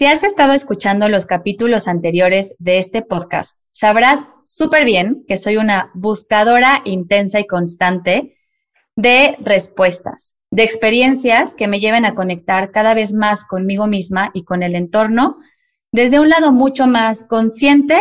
[0.00, 5.58] Si has estado escuchando los capítulos anteriores de este podcast, sabrás súper bien que soy
[5.58, 8.34] una buscadora intensa y constante
[8.96, 14.44] de respuestas, de experiencias que me lleven a conectar cada vez más conmigo misma y
[14.44, 15.36] con el entorno
[15.92, 18.00] desde un lado mucho más consciente,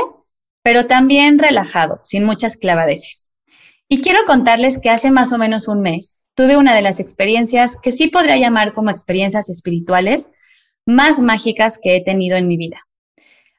[0.64, 3.30] pero también relajado, sin muchas clavadeces.
[3.90, 7.76] Y quiero contarles que hace más o menos un mes tuve una de las experiencias
[7.84, 10.30] que sí podría llamar como experiencias espirituales
[10.86, 12.88] más mágicas que he tenido en mi vida.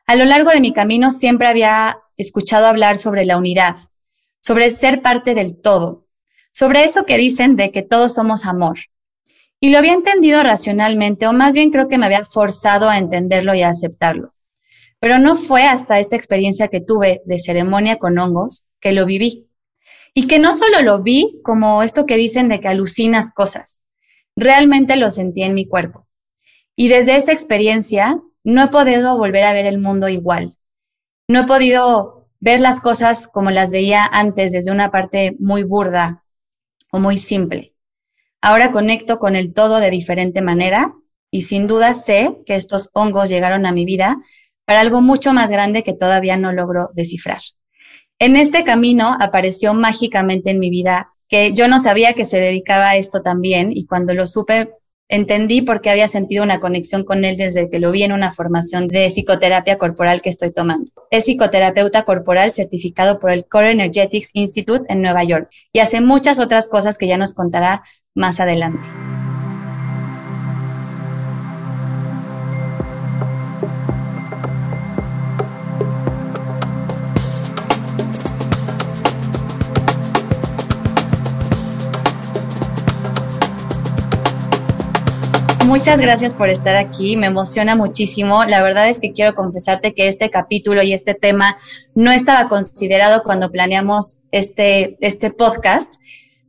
[0.07, 3.77] A lo largo de mi camino siempre había escuchado hablar sobre la unidad,
[4.41, 6.09] sobre ser parte del todo,
[6.53, 8.79] sobre eso que dicen de que todos somos amor.
[9.61, 13.55] Y lo había entendido racionalmente, o más bien creo que me había forzado a entenderlo
[13.55, 14.35] y a aceptarlo.
[14.99, 19.49] Pero no fue hasta esta experiencia que tuve de ceremonia con hongos que lo viví.
[20.13, 23.81] Y que no solo lo vi como esto que dicen de que alucinas cosas,
[24.35, 26.09] realmente lo sentí en mi cuerpo.
[26.81, 30.57] Y desde esa experiencia no he podido volver a ver el mundo igual.
[31.29, 36.25] No he podido ver las cosas como las veía antes desde una parte muy burda
[36.91, 37.75] o muy simple.
[38.41, 40.95] Ahora conecto con el todo de diferente manera
[41.31, 44.17] y sin duda sé que estos hongos llegaron a mi vida
[44.65, 47.43] para algo mucho más grande que todavía no logro descifrar.
[48.19, 52.89] En este camino apareció mágicamente en mi vida que yo no sabía que se dedicaba
[52.89, 54.71] a esto también y cuando lo supe
[55.11, 58.33] entendí por qué había sentido una conexión con él desde que lo vi en una
[58.33, 60.91] formación de psicoterapia corporal que estoy tomando.
[61.11, 66.39] Es psicoterapeuta corporal certificado por el Core Energetics Institute en Nueva York y hace muchas
[66.39, 67.83] otras cosas que ya nos contará
[68.15, 68.81] más adelante.
[85.71, 87.17] Muchas gracias por estar aquí.
[87.17, 88.45] Me emociona muchísimo.
[88.45, 91.59] La verdad es que quiero confesarte que este capítulo y este tema
[91.95, 95.95] no estaba considerado cuando planeamos este, este podcast,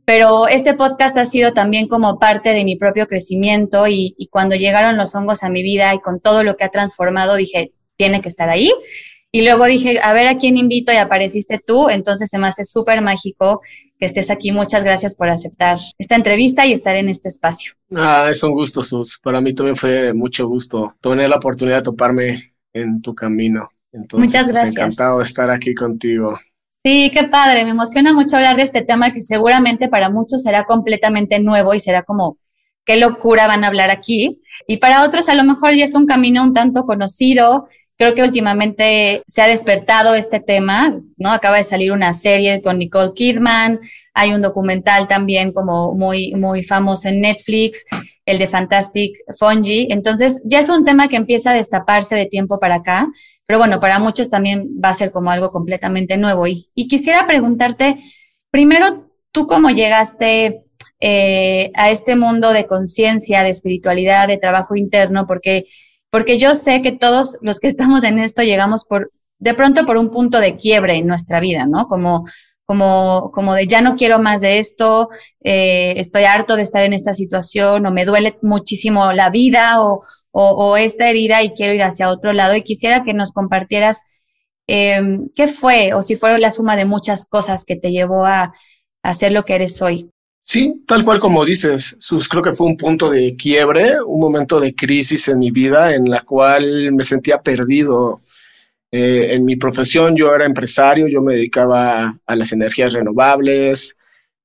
[0.04, 4.56] pero este podcast ha sido también como parte de mi propio crecimiento y, y cuando
[4.56, 8.22] llegaron los hongos a mi vida y con todo lo que ha transformado, dije, tiene
[8.22, 8.72] que estar ahí.
[9.30, 12.64] Y luego dije, a ver a quién invito y apareciste tú, entonces se me hace
[12.64, 13.60] súper mágico
[14.02, 14.50] que estés aquí.
[14.50, 17.74] Muchas gracias por aceptar esta entrevista y estar en este espacio.
[17.94, 19.20] Ah, es un gusto, Sus.
[19.20, 23.68] Para mí también fue mucho gusto tener la oportunidad de toparme en tu camino.
[23.92, 24.76] Entonces, Muchas pues, gracias.
[24.76, 26.36] encantado de estar aquí contigo.
[26.82, 27.62] Sí, qué padre.
[27.64, 31.78] Me emociona mucho hablar de este tema que seguramente para muchos será completamente nuevo y
[31.78, 32.38] será como,
[32.84, 34.42] qué locura van a hablar aquí.
[34.66, 37.66] Y para otros a lo mejor ya es un camino un tanto conocido
[38.02, 41.30] Creo que últimamente se ha despertado este tema, ¿no?
[41.30, 43.78] Acaba de salir una serie con Nicole Kidman,
[44.12, 47.84] hay un documental también como muy, muy famoso en Netflix,
[48.26, 49.86] el de Fantastic Fungi.
[49.88, 53.06] Entonces, ya es un tema que empieza a destaparse de tiempo para acá,
[53.46, 56.48] pero bueno, para muchos también va a ser como algo completamente nuevo.
[56.48, 57.98] Y, quisiera preguntarte,
[58.50, 60.64] primero, ¿tú cómo llegaste
[60.98, 65.24] eh, a este mundo de conciencia, de espiritualidad, de trabajo interno?
[65.28, 65.66] Porque
[66.12, 69.96] porque yo sé que todos los que estamos en esto llegamos por, de pronto por
[69.96, 71.86] un punto de quiebre en nuestra vida, ¿no?
[71.88, 72.24] Como,
[72.66, 75.08] como, como de ya no quiero más de esto,
[75.42, 80.02] eh, estoy harto de estar en esta situación o me duele muchísimo la vida o,
[80.32, 82.54] o, esta herida y quiero ir hacia otro lado.
[82.54, 84.02] Y quisiera que nos compartieras
[84.66, 88.52] em, qué fue o si fue la suma de muchas cosas que te llevó a,
[89.02, 90.10] a ser lo que eres hoy.
[90.44, 94.60] Sí, tal cual como dices, Sus, creo que fue un punto de quiebre, un momento
[94.60, 98.20] de crisis en mi vida en la cual me sentía perdido.
[98.90, 103.96] Eh, en mi profesión yo era empresario, yo me dedicaba a las energías renovables,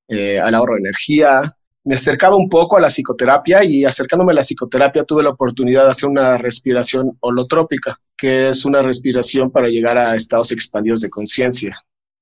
[0.08, 1.42] eh, al ahorro de energía.
[1.84, 5.84] Me acercaba un poco a la psicoterapia y acercándome a la psicoterapia tuve la oportunidad
[5.84, 11.10] de hacer una respiración holotrópica, que es una respiración para llegar a estados expandidos de
[11.10, 11.76] conciencia,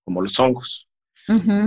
[0.05, 0.86] como los hongos.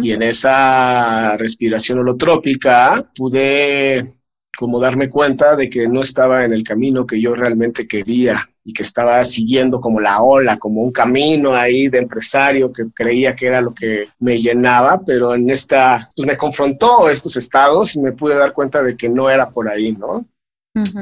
[0.01, 4.15] Y en esa respiración holotrópica pude
[4.57, 8.73] como darme cuenta de que no estaba en el camino que yo realmente quería y
[8.73, 13.47] que estaba siguiendo como la ola, como un camino ahí de empresario que creía que
[13.47, 18.11] era lo que me llenaba, pero en esta, pues me confrontó estos estados y me
[18.11, 20.25] pude dar cuenta de que no era por ahí, ¿no?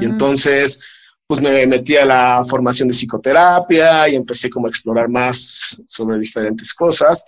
[0.00, 0.80] Y entonces,
[1.26, 6.18] pues me metí a la formación de psicoterapia y empecé como a explorar más sobre
[6.18, 7.24] diferentes cosas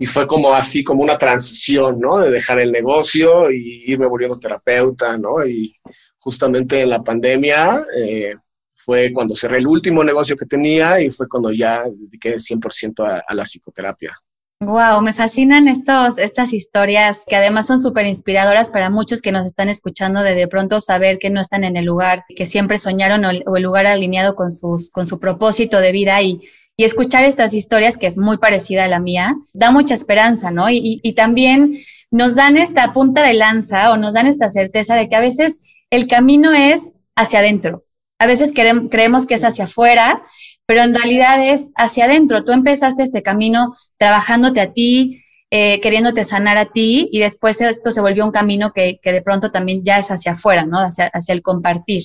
[0.00, 2.18] y fue como así, como una transición, ¿no?
[2.18, 5.44] De dejar el negocio y irme volviendo terapeuta, ¿no?
[5.46, 5.76] Y
[6.18, 8.34] justamente en la pandemia eh,
[8.74, 13.24] fue cuando cerré el último negocio que tenía y fue cuando ya dediqué 100% a,
[13.28, 14.16] a, la psicoterapia.
[14.60, 19.44] Wow, me fascinan estos, estas historias que además son súper inspiradoras para muchos que nos
[19.44, 23.26] están escuchando de de pronto saber que no están en el lugar que siempre soñaron
[23.26, 26.40] o, el lugar alineado con, sus, con su propósito de vida y,
[26.80, 30.70] y escuchar estas historias, que es muy parecida a la mía, da mucha esperanza, ¿no?
[30.70, 31.78] Y, y también
[32.10, 35.60] nos dan esta punta de lanza o nos dan esta certeza de que a veces
[35.90, 37.84] el camino es hacia adentro.
[38.18, 40.22] A veces creemos que es hacia afuera
[40.70, 42.44] pero en realidad es hacia adentro.
[42.44, 47.90] Tú empezaste este camino trabajándote a ti, eh, queriéndote sanar a ti y después esto
[47.90, 50.78] se volvió un camino que, de pronto también ya es hacia afuera, ¿no?
[50.78, 52.04] Hacia, hacia el compartir.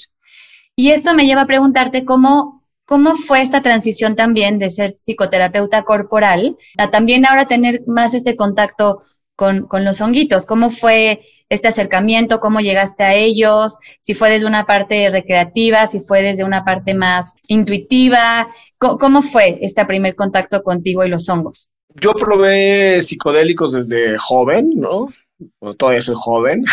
[0.75, 5.83] Y esto me lleva a preguntarte cómo, cómo fue esta transición también de ser psicoterapeuta
[5.83, 9.01] corporal a también ahora tener más este contacto
[9.35, 10.45] con, con, los honguitos.
[10.45, 12.39] ¿Cómo fue este acercamiento?
[12.39, 13.77] ¿Cómo llegaste a ellos?
[14.01, 18.47] Si fue desde una parte recreativa, si fue desde una parte más intuitiva.
[18.77, 21.69] ¿Cómo, fue este primer contacto contigo y los hongos?
[21.95, 25.09] Yo probé psicodélicos desde joven, ¿no?
[25.77, 26.63] todavía soy joven.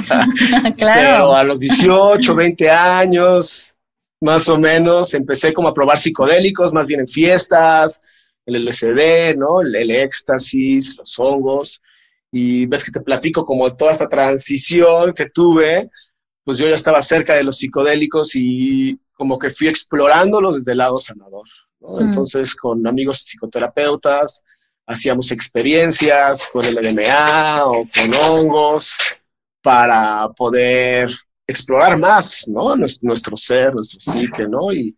[0.78, 1.00] claro.
[1.00, 3.75] Pero a los 18, 20 años,
[4.20, 8.02] más o menos, empecé como a probar psicodélicos, más bien en fiestas,
[8.46, 9.60] el LSD, ¿no?
[9.60, 11.82] el éxtasis, los hongos
[12.30, 15.88] y ves que te platico como toda esta transición que tuve,
[16.44, 20.78] pues yo ya estaba cerca de los psicodélicos y como que fui explorándolos desde el
[20.78, 21.46] lado sanador.
[21.80, 22.00] Mm.
[22.02, 24.44] Entonces, con amigos psicoterapeutas,
[24.86, 28.92] hacíamos experiencias con el LMA o con hongos
[29.62, 31.10] para poder
[31.46, 32.74] explorar más, ¿no?
[32.76, 34.72] Nuestro, ser, nuestro psique, ¿no?
[34.72, 34.96] Y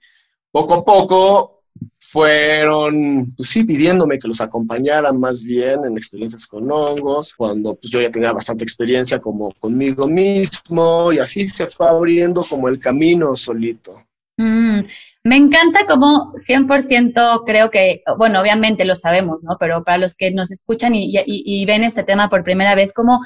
[0.50, 1.62] poco a poco
[1.99, 7.93] fueron, pues sí, pidiéndome que los acompañaran más bien en experiencias con hongos, cuando pues
[7.93, 12.81] yo ya tenía bastante experiencia como conmigo mismo y así se fue abriendo como el
[12.81, 14.03] camino solito.
[14.39, 14.81] Mm,
[15.25, 19.56] me encanta como 100% creo que, bueno, obviamente lo sabemos, ¿no?
[19.61, 23.21] Pero para los que nos escuchan y, y ven este tema por primera vez, como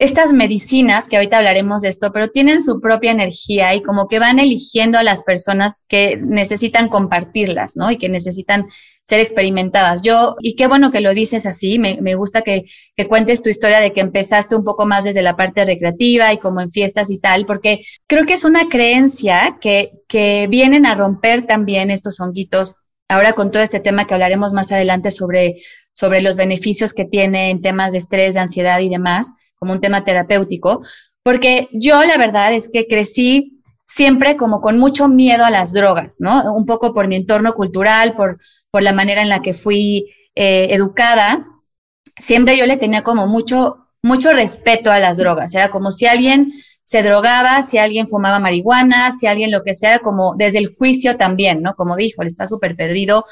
[0.00, 4.18] estas medicinas, que ahorita hablaremos de esto, pero tienen su propia energía y como que
[4.18, 7.90] van eligiendo a las personas que necesitan compartirlas, ¿no?
[7.90, 8.66] Y que necesitan
[9.06, 10.00] ser experimentadas.
[10.00, 12.64] Yo, y qué bueno que lo dices así, me, me gusta que,
[12.96, 16.38] que, cuentes tu historia de que empezaste un poco más desde la parte recreativa y
[16.38, 20.94] como en fiestas y tal, porque creo que es una creencia que, que vienen a
[20.94, 22.76] romper también estos honguitos
[23.08, 25.56] ahora con todo este tema que hablaremos más adelante sobre,
[25.92, 29.80] sobre los beneficios que tiene en temas de estrés, de ansiedad y demás, como un
[29.80, 30.82] tema terapéutico,
[31.22, 36.16] porque yo la verdad es que crecí siempre como con mucho miedo a las drogas,
[36.18, 36.54] ¿no?
[36.54, 38.38] Un poco por mi entorno cultural, por,
[38.70, 41.46] por la manera en la que fui eh, educada.
[42.18, 45.54] Siempre yo le tenía como mucho, mucho respeto a las drogas.
[45.54, 46.50] Era como si alguien
[46.82, 51.18] se drogaba, si alguien fumaba marihuana, si alguien lo que sea, como desde el juicio
[51.18, 51.74] también, ¿no?
[51.74, 53.26] Como dijo, él está súper perdido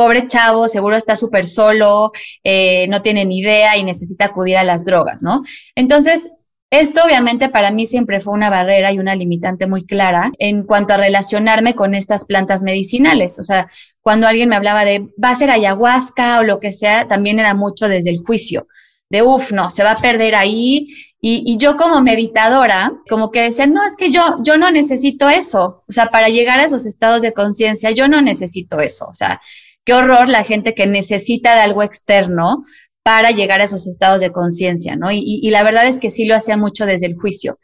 [0.00, 2.10] pobre chavo, seguro está súper solo,
[2.42, 5.42] eh, no tiene ni idea y necesita acudir a las drogas, ¿no?
[5.74, 6.30] Entonces,
[6.70, 10.94] esto obviamente para mí siempre fue una barrera y una limitante muy clara en cuanto
[10.94, 13.38] a relacionarme con estas plantas medicinales.
[13.38, 13.68] O sea,
[14.00, 17.52] cuando alguien me hablaba de va a ser ayahuasca o lo que sea, también era
[17.52, 18.68] mucho desde el juicio,
[19.10, 20.86] de uff, no, se va a perder ahí.
[21.22, 25.84] Y, yo como meditadora, como que decía, no, es que yo, yo no necesito eso.
[25.86, 29.06] O sea, para llegar a esos estados de conciencia, yo no necesito eso.
[29.06, 29.38] O sea,
[29.84, 32.62] qué horror la gente que necesita de algo externo
[33.02, 35.10] para llegar a esos estados de conciencia, ¿no?
[35.10, 37.58] Y, la verdad es que sí lo hacía mucho desde el juicio.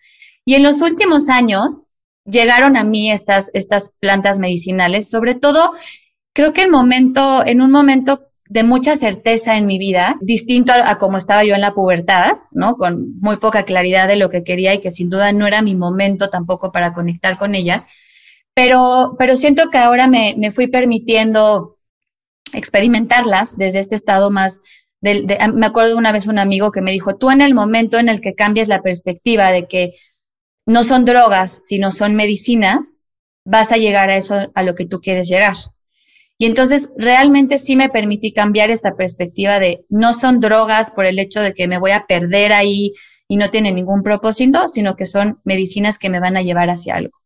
[0.45, 1.81] Y en los últimos años
[2.25, 5.73] llegaron a mí estas, estas plantas medicinales, sobre todo,
[6.33, 10.91] creo que en, momento, en un momento de mucha certeza en mi vida, distinto a,
[10.91, 12.77] a, como estaba yo en la pubertad, ¿no?
[12.77, 15.77] Con muy poca claridad de lo que quería y que sin duda no era mi
[15.77, 17.87] momento tampoco para conectar con ellas.
[18.55, 21.76] Pero, pero siento que ahora me, me fui permitiendo
[22.53, 24.61] experimentarlas desde este estado más
[25.01, 27.99] de, me acuerdo de una vez un amigo que me dijo, tú en el momento
[27.99, 29.95] en el que cambias la perspectiva de que
[30.65, 33.03] no son drogas, sino son medicinas,
[33.45, 35.57] vas a llegar a eso, a lo que tú quieres llegar.
[36.39, 41.19] Y entonces realmente sí me permití cambiar esta perspectiva de no son drogas por el
[41.19, 42.93] hecho de que me voy a perder ahí
[43.29, 46.97] y no tiene ningún propósito, sino que son medicinas que me van a llevar hacia
[46.97, 47.17] algo.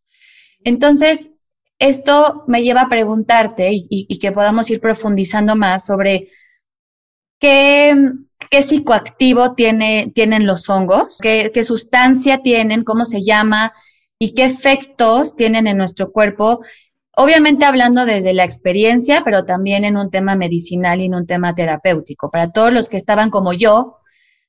[0.62, 1.30] Entonces,
[1.80, 6.28] esto me lleva a preguntarte y, que podamos ir profundizando más sobre
[7.40, 7.94] qué,
[8.50, 13.72] qué psicoactivo tiene, tienen los hongos, qué, qué sustancia tienen, cómo se llama
[14.18, 16.60] y qué efectos tienen en nuestro cuerpo.
[17.16, 21.54] Obviamente hablando desde la experiencia, pero también en un tema medicinal y en un tema
[21.54, 22.30] terapéutico.
[22.30, 23.96] Para todos los que estaban como yo,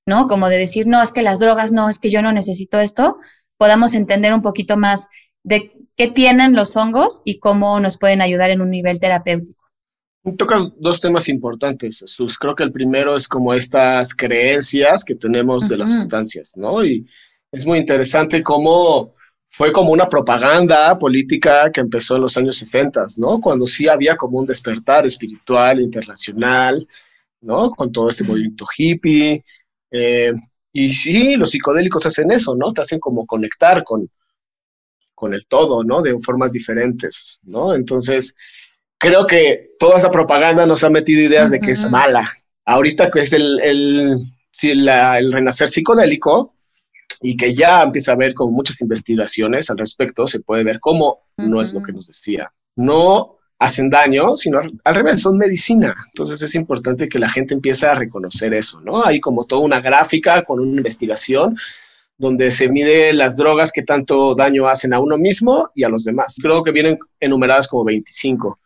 [0.05, 0.27] ¿no?
[0.27, 3.17] Como de decir, no, es que las drogas, no, es que yo no necesito esto,
[3.57, 5.07] podamos entender un poquito más
[5.43, 9.61] de qué tienen los hongos y cómo nos pueden ayudar en un nivel terapéutico.
[10.37, 12.37] Tocas dos temas importantes, Jesús.
[12.37, 16.85] Creo que el primero es como estas creencias que tenemos de las sustancias, ¿no?
[16.85, 17.05] Y
[17.51, 19.15] es muy interesante cómo
[19.47, 23.41] fue como una propaganda política que empezó en los años 60, ¿no?
[23.41, 26.87] Cuando sí había como un despertar espiritual internacional,
[27.41, 27.71] ¿no?
[27.71, 29.43] Con todo este movimiento hippie.
[29.89, 30.33] Eh,
[30.71, 32.71] y sí, los psicodélicos hacen eso, ¿no?
[32.73, 34.07] Te hacen como conectar con,
[35.21, 36.01] con el todo, ¿no?
[36.01, 37.75] De formas diferentes, ¿no?
[37.75, 38.35] Entonces,
[38.97, 42.27] creo que toda esa propaganda nos ha metido ideas de que es mala.
[42.65, 44.17] Ahorita que es el, el,
[44.63, 46.55] el renacer psicodélico
[47.21, 51.19] y que ya empieza a haber como muchas investigaciones al respecto, se puede ver cómo
[51.37, 52.51] no es lo que nos decía.
[52.75, 55.95] No hacen daño, sino al revés, son medicina.
[56.07, 59.05] Entonces es importante que la gente empiece a reconocer eso, ¿no?
[59.05, 61.55] Hay como toda una gráfica con una investigación
[62.21, 66.03] donde se mide las drogas que tanto daño hacen a uno mismo y a los
[66.03, 66.35] demás.
[66.39, 68.59] Creo que vienen enumeradas como 25.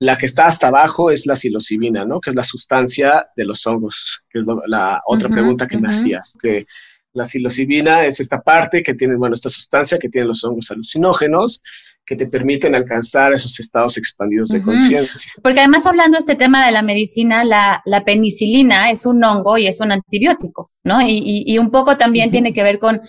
[0.00, 2.20] La que está hasta abajo es la psilocibina, ¿no?
[2.20, 6.36] Que es la sustancia de los hongos, que es la otra pregunta que me hacías.
[6.42, 6.66] Que
[7.12, 11.62] la psilocibina es esta parte que tiene, bueno, esta sustancia que tiene los hongos alucinógenos
[12.06, 15.32] que te permiten alcanzar esos estados expandidos de conciencia.
[15.42, 19.58] Porque además hablando de este tema de la medicina, la, la, penicilina es un hongo
[19.58, 21.02] y es un antibiótico, ¿no?
[21.02, 23.00] Y, y, un poco también tiene que ver con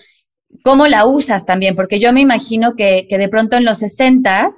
[0.64, 4.48] cómo la usas también, porque yo me imagino que, que de pronto en los 60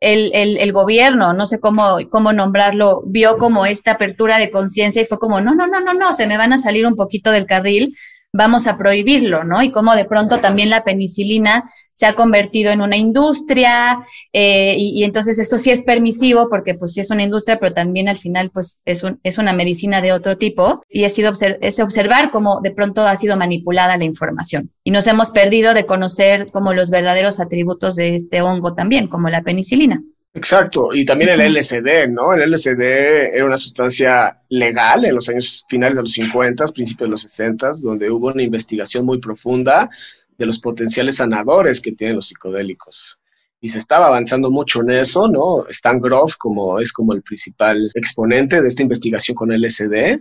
[0.00, 5.00] el, el, el, gobierno, no sé cómo, cómo nombrarlo, vio como esta apertura de conciencia
[5.00, 7.30] y fue como, no, no, no, no, no, se me van a salir un poquito
[7.30, 7.96] del carril,
[8.36, 9.62] vamos a prohibirlo, ¿no?
[9.62, 13.98] Y cómo de pronto también la penicilina se ha convertido en una industria
[14.32, 18.08] eh, y, entonces esto sí es permisivo porque pues sí es una industria, pero también
[18.08, 21.80] al final pues es, un, es una medicina de otro tipo y ha sido es
[21.80, 26.50] observar cómo de pronto ha sido manipulada la información y nos hemos perdido de conocer
[26.52, 30.02] como los verdaderos atributos de este hongo también, como la penicilina.
[30.36, 32.34] Exacto, y también el LSD, ¿no?
[32.34, 37.10] El LSD era una sustancia legal en los años finales de los 50, principios de
[37.10, 39.88] los 60, donde hubo una investigación muy profunda
[40.36, 43.18] de los potenciales sanadores que tienen los psicodélicos.
[43.62, 45.66] Y se estaba avanzando mucho en eso, ¿no?
[45.70, 50.20] Stan Groff como, es como el principal exponente de esta investigación con LSD.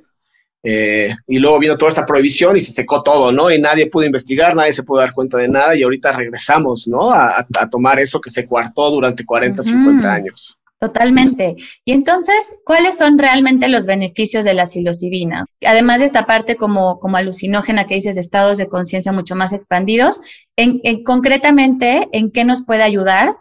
[0.68, 3.52] Eh, y luego vino toda esta prohibición y se secó todo, ¿no?
[3.52, 7.12] Y nadie pudo investigar, nadie se pudo dar cuenta de nada y ahorita regresamos, ¿no?
[7.12, 10.58] A, tomar eso que se cuartó durante 40, 50 años.
[10.80, 11.56] Totalmente.
[11.86, 15.46] Y entonces, ¿cuáles son realmente los beneficios de la psilocibina?
[15.64, 20.22] Además de esta parte como, como alucinógena que dices estados de conciencia mucho más expandidos,
[20.56, 23.38] en, concretamente, ¿en qué nos puede ayudar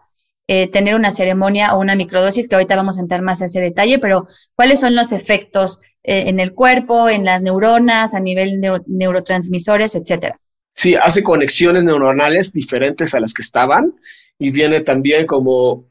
[0.46, 2.48] eh, tener una ceremonia o una microdosis?
[2.48, 6.28] Que ahorita vamos a entrar más a ese detalle, pero ¿cuáles son los efectos eh,
[6.28, 10.38] en el cuerpo, en las neuronas, a nivel de neurotransmisores, etcétera.
[10.74, 13.94] Sí, hace conexiones neuronales diferentes a las que estaban
[14.38, 15.86] y viene también como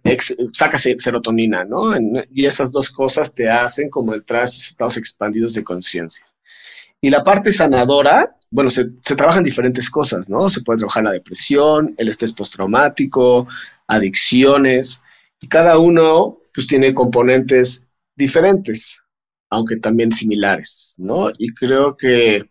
[0.52, 1.94] saca serotonina, ¿no?
[2.32, 6.26] y esas dos cosas te hacen como entrar a esos estados expandidos de conciencia.
[7.02, 10.50] Y la parte sanadora, bueno, se, se trabajan diferentes cosas, ¿no?
[10.50, 13.48] Se puede trabajar la depresión, el estrés postraumático,
[13.88, 15.02] adicciones,
[15.42, 19.03] y cada uno pues tiene componentes diferentes
[19.54, 21.30] aunque también similares, ¿no?
[21.38, 22.50] Y creo que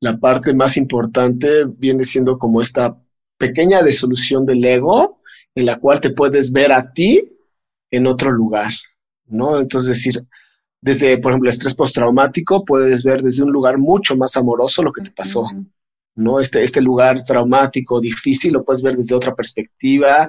[0.00, 2.96] la parte más importante viene siendo como esta
[3.38, 5.20] pequeña desolución del ego
[5.54, 7.32] en la cual te puedes ver a ti
[7.90, 8.72] en otro lugar,
[9.26, 9.58] ¿no?
[9.58, 10.24] Entonces, decir,
[10.80, 14.92] desde, por ejemplo, el estrés postraumático, puedes ver desde un lugar mucho más amoroso lo
[14.92, 15.48] que te pasó,
[16.14, 16.40] ¿no?
[16.40, 20.28] Este, este lugar traumático, difícil, lo puedes ver desde otra perspectiva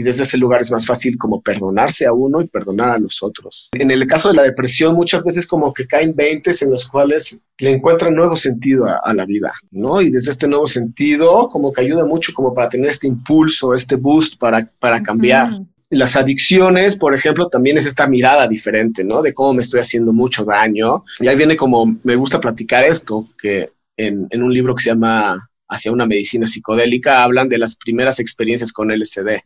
[0.00, 3.22] y desde ese lugar es más fácil como perdonarse a uno y perdonar a los
[3.22, 3.68] otros.
[3.74, 7.44] En el caso de la depresión, muchas veces como que caen veintes en los cuales
[7.58, 10.00] le encuentran nuevo sentido a, la vida, ¿no?
[10.00, 13.96] Y desde este nuevo sentido como que ayuda mucho como para tener este impulso, este
[13.96, 15.60] boost para, para cambiar.
[15.90, 19.20] Las adicciones, por ejemplo, también es esta mirada diferente, ¿no?
[19.20, 21.04] De cómo me estoy haciendo mucho daño.
[21.18, 24.90] Y ahí viene como, me gusta platicar esto, que en, en un libro que se
[24.90, 29.42] llama Hacia una medicina psicodélica, hablan de las primeras experiencias con LSD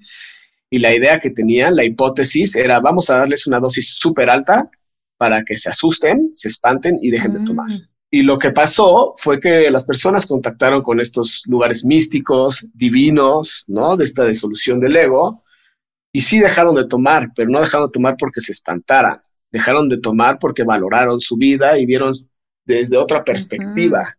[0.70, 4.70] y la idea que tenían, la hipótesis era vamos a darles una dosis súper alta
[5.16, 7.44] para que se asusten, se espanten y dejen de mm.
[7.44, 7.68] tomar.
[8.10, 13.96] Y lo que pasó fue que las personas contactaron con estos lugares místicos, divinos, ¿no?
[13.96, 15.42] De esta disolución del ego,
[16.12, 19.18] y sí dejaron de tomar, pero no dejaron de tomar porque se espantaran,
[19.50, 22.14] dejaron de tomar porque valoraron su vida y vieron
[22.64, 24.16] desde otra perspectiva,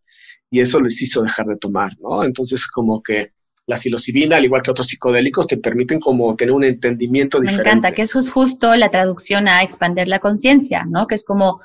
[0.51, 2.23] y eso les hizo dejar de tomar, ¿no?
[2.23, 3.31] Entonces, como que
[3.67, 7.63] la psilocibina, al igual que otros psicodélicos, te permiten como tener un entendimiento diferente.
[7.63, 11.07] Me encanta, que eso es justo la traducción a expandir la conciencia, ¿no?
[11.07, 11.59] Que es como,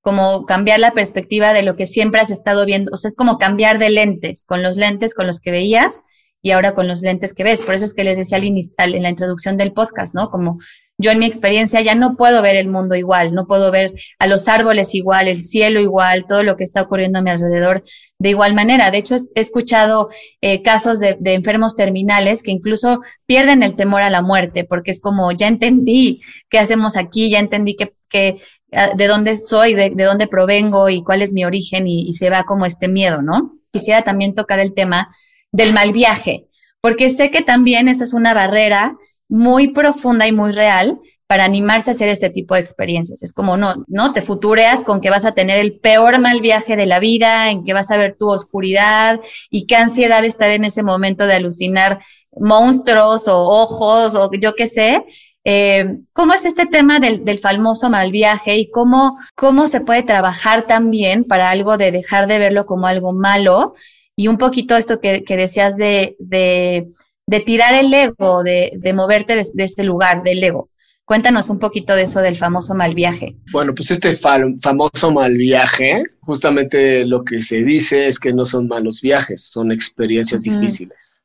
[0.00, 3.38] como cambiar la perspectiva de lo que siempre has estado viendo, o sea, es como
[3.38, 6.02] cambiar de lentes, con los lentes con los que veías
[6.42, 7.62] y ahora con los lentes que ves.
[7.62, 10.28] Por eso es que les decía al inicial, en la introducción del podcast, ¿no?
[10.28, 10.58] Como
[10.98, 14.26] yo en mi experiencia ya no puedo ver el mundo igual, no puedo ver a
[14.26, 17.82] los árboles igual, el cielo igual, todo lo que está ocurriendo a mi alrededor
[18.18, 18.90] de igual manera.
[18.90, 24.10] De hecho, he escuchado eh, casos de, enfermos terminales que incluso pierden el temor a
[24.10, 26.20] la muerte, porque es como, ya entendí
[26.50, 28.40] qué hacemos aquí, ya entendí que,
[28.72, 32.30] ah, de dónde soy, de, dónde provengo y cuál es mi origen y, y se
[32.30, 33.58] va como este miedo, ¿no?
[33.72, 35.08] Quisiera también tocar el tema
[35.52, 36.48] del mal viaje,
[36.80, 38.96] porque sé que también esa es una barrera
[39.28, 43.22] muy profunda y muy real para animarse a hacer este tipo de experiencias.
[43.22, 46.76] Es como, no, no, te futureas con que vas a tener el peor mal viaje
[46.76, 49.18] de la vida, en que vas a ver tu oscuridad
[49.50, 52.00] y qué ansiedad estar en ese momento de alucinar
[52.32, 55.06] monstruos o ojos o yo qué sé.
[55.44, 60.02] Eh, ¿Cómo es este tema del, del, famoso mal viaje y cómo, cómo se puede
[60.02, 63.72] trabajar también para algo de dejar de verlo como algo malo?
[64.16, 66.88] Y un poquito esto que, que decías de, de
[67.26, 70.70] de tirar el ego, de, moverte de, ese lugar del ego.
[71.04, 73.36] Cuéntanos un poquito de eso del famoso mal viaje.
[73.50, 78.68] Bueno, pues este famoso mal viaje, justamente lo que se dice es que no son
[78.68, 81.20] malos viajes, son experiencias difíciles.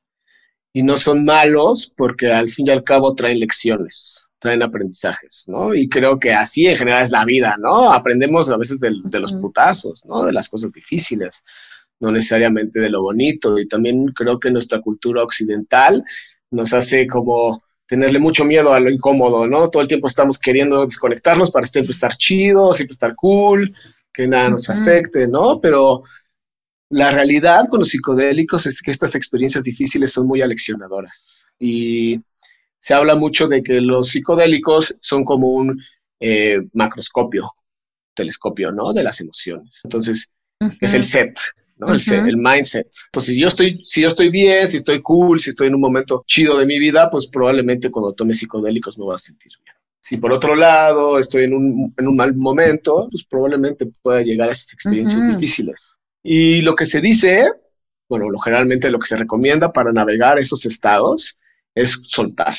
[0.74, 5.74] Y no son malos porque al fin y al cabo traen lecciones, traen aprendizajes, ¿no?
[5.74, 7.92] Y creo que así en general es la vida, ¿no?
[7.92, 10.24] Aprendemos a veces de, los putazos, ¿no?
[10.24, 11.44] De las cosas difíciles
[12.00, 13.58] no necesariamente de lo bonito.
[13.60, 16.04] Y también creo que nuestra cultura occidental
[16.52, 19.70] nos hace como tenerle mucho miedo a lo incómodo, ¿no?
[19.70, 23.74] Todo el tiempo estamos queriendo desconectarnos para siempre estar chido, siempre estar cool,
[24.14, 25.62] que nada nos afecte, ¿no?
[25.62, 26.04] Pero
[26.90, 31.46] la realidad con los psicodélicos es que estas experiencias difíciles son muy aleccionadoras.
[31.60, 32.20] Y
[32.80, 35.82] se habla mucho de que los psicodélicos son como un
[36.20, 37.54] eh, macroscopio,
[38.14, 38.94] telescopio, ¿no?
[38.94, 39.80] De las emociones.
[39.84, 40.32] Entonces,
[40.82, 41.38] es el set,
[41.78, 41.94] ¿no?
[41.94, 42.88] el, mindset.
[43.08, 45.82] Entonces, si yo, estoy, si yo estoy bien, si estoy cool, si estoy en un
[45.82, 49.76] momento chido de mi vida, pues probablemente cuando tome psicodélicos me voy a sentir bien.
[50.00, 54.50] Si por otro lado estoy en un, en un mal momento, pues probablemente pueda llegar
[54.50, 55.98] a esas experiencias difíciles.
[56.24, 57.52] Y lo que se dice,
[58.08, 61.38] bueno, lo, generalmente lo que se recomienda para navegar esos estados
[61.76, 62.58] es soltar,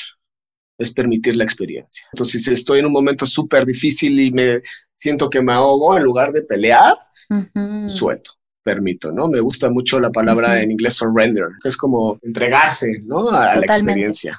[0.78, 2.06] es permitir la experiencia.
[2.12, 4.60] Entonces, si estoy en un momento súper difícil y me
[4.92, 6.96] siento que me ahogo, en lugar de pelear,
[7.88, 8.37] suelto
[8.68, 9.28] permito, ¿no?
[9.28, 13.30] Me gusta mucho la palabra en inglés surrender, que es como entregarse, ¿no?
[13.30, 14.36] A, la experiencia.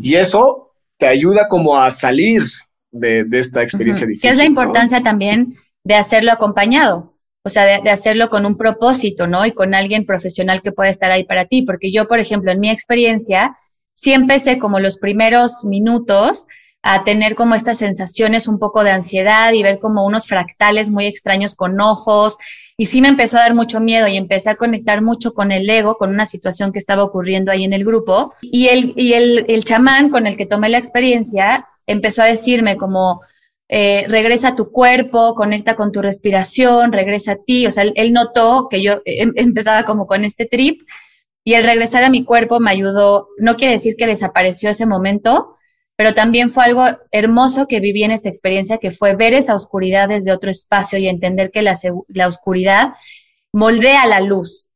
[0.00, 2.44] Y eso te ayuda como a salir
[2.90, 4.22] de, esta experiencia difícil.
[4.22, 5.52] ¿Qué es la importancia también
[5.84, 7.12] de hacerlo acompañado?
[7.44, 9.44] O sea, de, de, hacerlo con un propósito, ¿no?
[9.44, 11.60] Y con alguien profesional que pueda estar ahí para ti.
[11.60, 13.54] Porque yo, por ejemplo, en mi experiencia,
[13.92, 16.46] sí empecé como los primeros minutos
[16.82, 21.06] a tener como estas sensaciones un poco de ansiedad y ver como unos fractales muy
[21.06, 22.38] extraños con ojos.
[22.82, 25.70] Y sí me empezó a dar mucho miedo y empecé a conectar mucho con el
[25.70, 28.34] ego, con una situación que estaba ocurriendo ahí en el grupo.
[28.40, 32.76] Y el, y el, el chamán con el que tomé la experiencia empezó a decirme
[32.76, 33.20] como,
[33.68, 37.68] eh, regresa a tu cuerpo, conecta con tu respiración, regresa a ti.
[37.68, 40.82] O sea, él, notó que yo em, empezaba como con este trip
[41.44, 45.54] y el regresar a mi cuerpo me ayudó, no quiere decir que desapareció ese momento,
[45.96, 50.08] pero también fue algo hermoso que viví en esta experiencia, que fue ver esa oscuridad
[50.08, 51.76] desde otro espacio y entender que la,
[52.08, 52.94] la oscuridad
[53.52, 54.68] moldea la luz.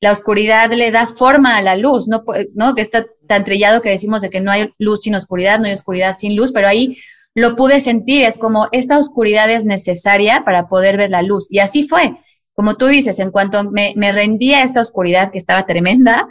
[0.00, 2.74] La oscuridad le da forma a la luz, ¿no?
[2.74, 5.72] Que está tan trillado que decimos de que no hay luz sin oscuridad, no hay
[5.72, 6.96] oscuridad sin luz, pero ahí
[7.34, 11.46] lo pude sentir, es como esta oscuridad es necesaria para poder ver la luz.
[11.50, 12.14] Y así fue.
[12.54, 16.28] Como tú dices, en cuanto me, me rendí a esta oscuridad que estaba tremenda,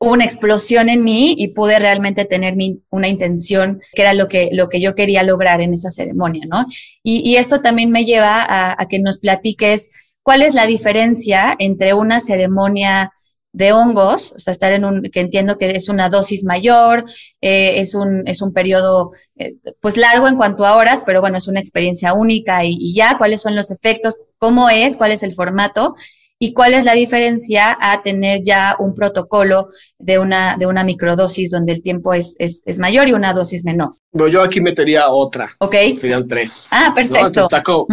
[0.00, 4.28] hubo una explosión en mí y pude realmente tener mi, una intención que era lo
[4.28, 6.64] que, lo que yo quería lograr en esa ceremonia, ¿no?
[7.02, 9.90] Y, esto también me lleva a, que nos platiques
[10.22, 13.12] cuál es la diferencia entre una ceremonia
[13.52, 17.04] de hongos, o sea, estar en un, que entiendo que es una dosis mayor,
[17.42, 21.36] eh, es, un, es un periodo eh, pues largo en cuanto a horas, pero bueno,
[21.36, 25.22] es una experiencia única y, y, ya, cuáles son los efectos, cómo es, cuál es
[25.22, 25.94] el formato
[26.42, 31.50] y cuál es la diferencia a tener ya un protocolo de una, de una microdosis
[31.50, 33.90] donde el tiempo es, es, es mayor y una dosis menor.
[34.12, 35.50] yo aquí metería otra.
[35.58, 35.74] Ok.
[35.98, 36.66] Serían tres.
[36.70, 37.40] Ah, perfecto.
[37.40, 37.86] Está, como,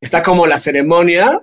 [0.00, 1.42] está como la ceremonia,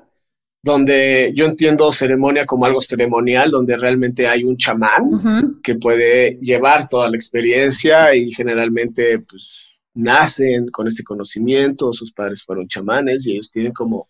[0.64, 6.90] donde yo entiendo ceremonia como algo ceremonial, donde realmente hay un chamán que puede llevar
[6.90, 13.34] toda la experiencia y generalmente pues nacen con este conocimiento, sus padres fueron chamanes y
[13.34, 14.08] ellos tienen como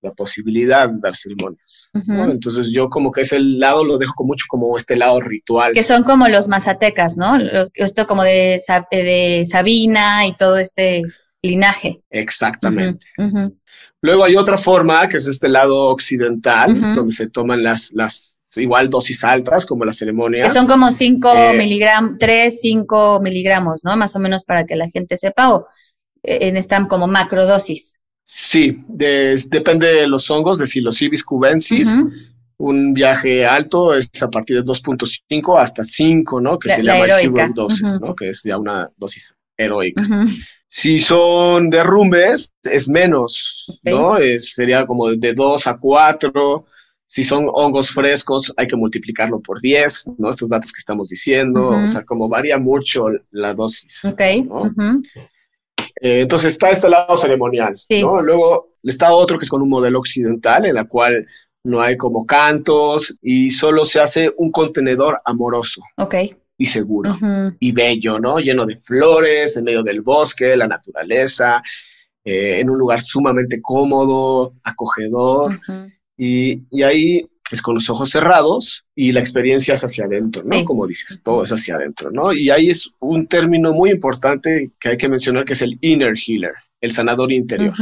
[0.00, 1.90] la posibilidad de dar ceremonias.
[2.30, 5.72] Entonces yo como que ese lado lo dejo mucho como este lado ritual.
[5.72, 7.36] Que son como los mazatecas, ¿no?
[7.74, 11.02] esto como de, de Sabina y todo este
[11.42, 12.02] linaje.
[12.10, 13.06] Exactamente.
[14.00, 18.88] Luego hay otra forma, que es este lado occidental, donde se toman las, las igual
[18.88, 20.46] dosis altas como las ceremonias.
[20.46, 23.96] Que son como 5 eh, miligramos, 3, 5 miligramos, ¿no?
[23.96, 25.66] Más o menos para que la gente sepa, o
[26.22, 27.97] eh, en están como macrodosis.
[28.30, 31.88] Sí, depende de los hongos, de Psilocybis cubensis.
[32.58, 36.58] Un viaje alto es a partir de 2.5 hasta 5, ¿no?
[36.58, 38.14] Que se llama el dosis, ¿no?
[38.14, 40.02] Que es ya una dosis heroica.
[40.68, 44.18] Si son derrumbes, es menos, ¿no?
[44.38, 46.66] sería como de 2 a 4.
[47.06, 50.28] Si son hongos frescos, hay que multiplicarlo por 10, ¿no?
[50.28, 54.04] Estos datos que estamos diciendo, o sea, como varía mucho la dosis.
[54.04, 54.20] Ok.
[56.00, 58.22] Eh, entonces está este lado ceremonial, ¿no?
[58.22, 61.26] Luego está otro que es con un modelo occidental, en la cual
[61.64, 65.82] no hay como cantos y solo se hace un contenedor amoroso.
[65.96, 66.14] Ok.
[66.60, 67.16] Y seguro
[67.60, 68.40] y bello, ¿no?
[68.40, 71.62] Lleno de flores, en medio del bosque, la naturaleza,
[72.24, 75.60] eh, en un lugar sumamente cómodo, acogedor.
[76.16, 80.64] y, y, ahí es con los ojos cerrados y la experiencia es hacia adentro, ¿no?
[80.64, 82.32] Como dices, todo es hacia adentro, ¿no?
[82.32, 86.14] Y ahí es un término muy importante que hay que mencionar que es el inner
[86.16, 87.74] healer, el sanador interior.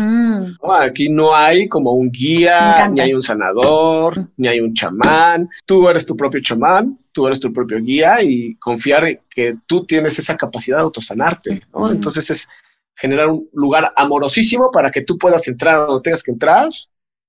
[0.80, 5.48] Aquí no hay como un guía, ni hay un sanador, ni hay un chamán.
[5.64, 10.18] Tú eres tu propio chamán, tú eres tu propio guía y confiar que tú tienes
[10.18, 11.90] esa capacidad de autosanarte, ¿no?
[11.90, 12.48] Entonces es
[12.94, 16.70] generar un lugar amorosísimo para que tú puedas entrar donde tengas que entrar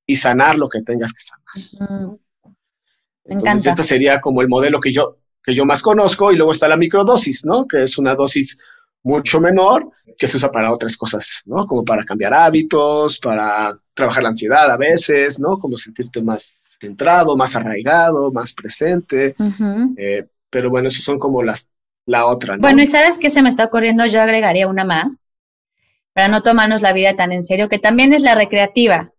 [0.06, 2.18] y sanar lo que tengas que sanar.
[3.28, 6.32] Entonces, este sería como el modelo que yo, que yo más conozco.
[6.32, 7.68] Y luego está la microdosis, ¿no?
[7.68, 8.60] Que es una dosis
[9.04, 11.66] mucho menor que se usa para otras cosas, ¿no?
[11.66, 15.58] Como para cambiar hábitos, para trabajar la ansiedad a veces, ¿no?
[15.60, 19.36] Como sentirte más centrado, más arraigado, más presente.
[19.98, 21.70] Eh, pero bueno, eso son como las,
[22.06, 22.62] la otra, ¿no?
[22.62, 25.30] Bueno, y sabes qué se me está ocurriendo, yo agregaría una más,
[26.14, 29.12] para no tomarnos la vida tan en serio, que también es la recreativa.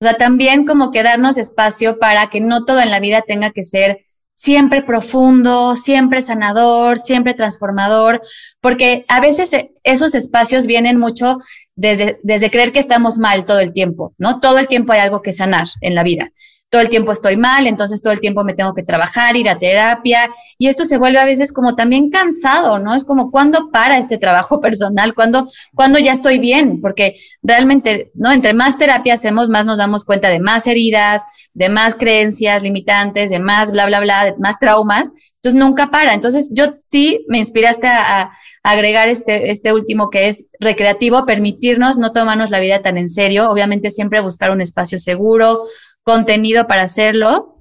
[0.00, 3.50] O sea, también como que darnos espacio para que no todo en la vida tenga
[3.50, 8.22] que ser siempre profundo, siempre sanador, siempre transformador,
[8.62, 11.36] porque a veces eh, esos espacios vienen mucho
[11.74, 14.40] desde, desde creer que estamos mal todo el tiempo, ¿no?
[14.40, 16.32] Todo el tiempo hay algo que sanar en la vida
[16.70, 19.58] todo el tiempo estoy mal, entonces todo el tiempo me tengo que trabajar, ir a
[19.58, 22.94] terapia, y esto se vuelve a veces como también cansado, ¿no?
[22.94, 25.14] Es como, ¿cuándo para este trabajo personal?
[25.14, 26.80] ¿Cuándo, cuando ya estoy bien?
[26.80, 28.30] Porque realmente, ¿no?
[28.30, 31.22] Entre más terapia hacemos, más nos damos cuenta de más heridas,
[31.54, 35.10] de más creencias limitantes, de más bla, bla, bla, más traumas.
[35.42, 36.14] Entonces nunca para.
[36.14, 38.30] Entonces yo sí me inspiraste a, a,
[38.62, 43.50] agregar este, este último que es recreativo, permitirnos no tomarnos la vida tan en serio,
[43.50, 45.62] obviamente siempre buscar un espacio seguro,
[46.04, 47.60] contenido para hacerlo,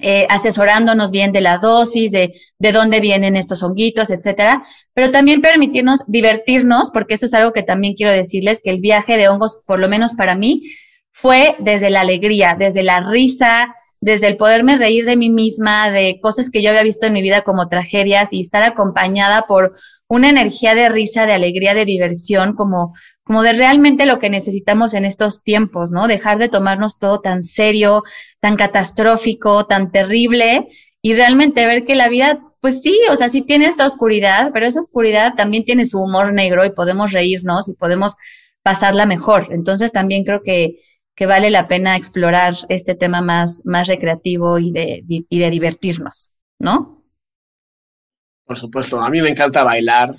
[0.00, 4.62] eh, asesorándonos bien de la dosis, de, de dónde vienen estos honguitos, etcétera,
[4.94, 9.16] pero también permitirnos divertirnos, porque eso es algo que también quiero decirles, que el viaje
[9.16, 10.62] de hongos, por lo menos para mí,
[11.10, 16.20] fue desde la alegría, desde la risa, desde el poderme reír de mí misma, de
[16.20, 19.74] cosas que yo había visto en mi vida como tragedias y estar acompañada por
[20.06, 22.94] una energía de risa, de alegría, de diversión, como,
[23.28, 26.08] como de realmente lo que necesitamos en estos tiempos, ¿no?
[26.08, 28.02] Dejar de tomarnos todo tan serio,
[28.40, 30.68] tan catastrófico, tan terrible
[31.02, 34.64] y realmente ver que la vida, pues sí, o sea, sí tiene esta oscuridad, pero
[34.64, 38.16] esa oscuridad también tiene su humor negro y podemos reírnos y podemos
[38.62, 39.48] pasarla mejor.
[39.50, 40.80] Entonces también creo que,
[41.14, 46.32] que vale la pena explorar este tema más, más recreativo y de, y de divertirnos,
[46.58, 47.04] ¿no?
[48.46, 50.16] Por supuesto, a mí me encanta bailar,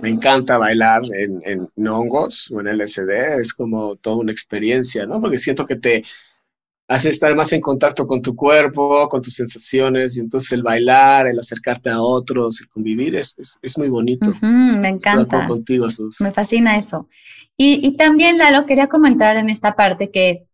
[0.00, 5.20] me encanta bailar en, en hongos o en LSD, es como toda una experiencia, ¿no?
[5.20, 6.04] Porque siento que te
[6.88, 11.26] hace estar más en contacto con tu cuerpo, con tus sensaciones, y entonces el bailar,
[11.26, 14.32] el acercarte a otros, el convivir, es, es, muy bonito.
[14.42, 15.46] me encanta.
[15.46, 15.86] contigo,
[16.20, 17.08] Me fascina eso.
[17.56, 20.46] Y, y, también, Lalo, quería comentar en esta parte que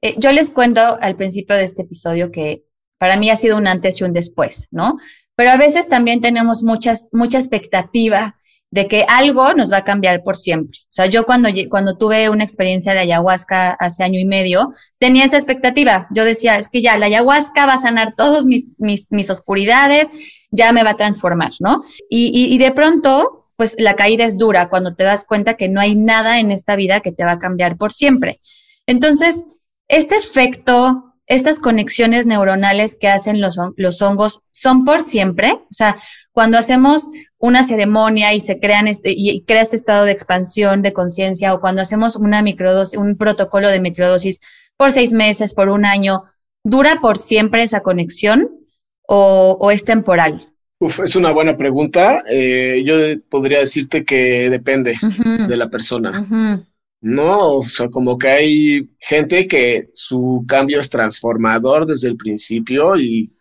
[0.00, 2.64] eh, yo les cuento al principio de este episodio que
[2.98, 4.98] para mí ha sido un antes y un después, ¿no?
[5.38, 8.34] Pero a veces también tenemos muchas, mucha expectativa
[8.72, 10.80] de que algo nos va a cambiar por siempre.
[10.82, 15.24] O sea, yo cuando, cuando tuve una experiencia de ayahuasca hace año y medio, tenía
[15.24, 16.08] esa expectativa.
[16.10, 20.08] Yo decía, es que ya la ayahuasca va a sanar todas mis, mis, mis, oscuridades,
[20.50, 21.82] ya me va a transformar, ¿no?
[22.10, 25.68] Y, y, y de pronto, pues la caída es dura cuando te das cuenta que
[25.68, 28.40] no hay nada en esta vida que te va a cambiar por siempre.
[28.88, 29.44] Entonces,
[29.86, 35.52] este efecto estas conexiones neuronales que hacen los, los hongos son por siempre.
[35.52, 35.96] O sea,
[36.32, 40.94] cuando hacemos una ceremonia y se crean este, y crea este estado de expansión de
[40.94, 44.40] conciencia o cuando hacemos una microdosis, un protocolo de microdosis
[44.78, 46.22] por seis meses, por un año,
[46.64, 48.48] ¿dura por siempre esa conexión
[49.06, 50.48] o, es temporal?
[50.80, 52.22] Uf, es una buena pregunta.
[52.30, 52.94] Eh, yo
[53.28, 54.94] podría decirte que depende
[55.48, 56.64] de la persona.
[57.00, 62.96] No, o sea, como que hay gente que su cambio es transformador desde el principio
[62.96, 63.32] y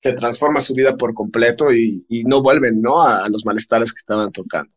[0.00, 3.02] se transforma su vida por completo y, no vuelven, ¿no?
[3.02, 4.72] A, los malestares que estaban tocando.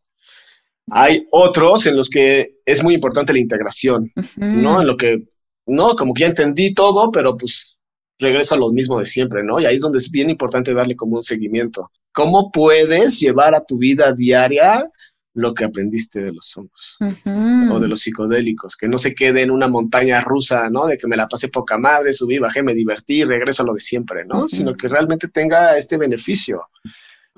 [0.88, 4.80] Hay otros en los que es muy importante la integración, ¿no?
[4.80, 5.28] En lo que,
[5.66, 7.78] no, como que ya entendí todo, pero pues
[8.18, 9.60] regreso a lo mismo de siempre, ¿no?
[9.60, 11.90] Y ahí es donde es bien importante darle como un seguimiento.
[12.12, 14.88] ¿Cómo puedes llevar a tu vida diaria
[15.36, 19.50] lo que aprendiste de los hongos o de los psicodélicos, que no se quede en
[19.50, 20.86] una montaña rusa, ¿no?
[20.86, 23.80] De que me la pasé poca madre, subí, bajé, me divertí, regreso a lo de
[23.80, 24.48] siempre, ¿no?
[24.48, 26.62] Sino que realmente tenga este beneficio.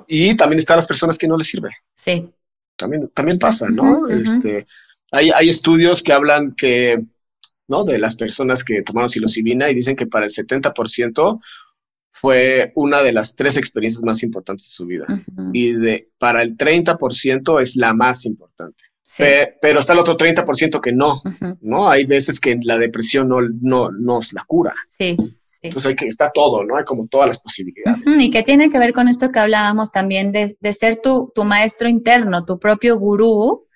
[0.07, 1.71] Y también están las personas que no les sirve.
[1.93, 2.31] Sí.
[2.77, 4.09] También, también pasa, ¿no?
[4.09, 4.69] este,
[5.11, 7.03] hay, hay estudios que hablan que,
[7.67, 7.83] ¿no?
[7.83, 11.41] De las personas que tomaron psilocibina y dicen que para el 70%
[12.21, 15.07] fue una de las tres experiencias más importantes de su vida.
[15.53, 18.83] Y de, para el 30% es la más importante.
[19.61, 21.23] pero está el otro 30% que no,
[21.61, 21.89] ¿no?
[21.89, 24.75] Hay veces que la depresión no, no nos la cura.
[24.89, 25.17] Sí.
[25.61, 26.77] Entonces hay que, está todo, ¿no?
[26.77, 28.03] Hay como todas las posibilidades.
[28.07, 31.45] Y que tiene que ver con esto que hablábamos también de, de ser tu, tu
[31.45, 33.68] maestro interno, tu propio gurú,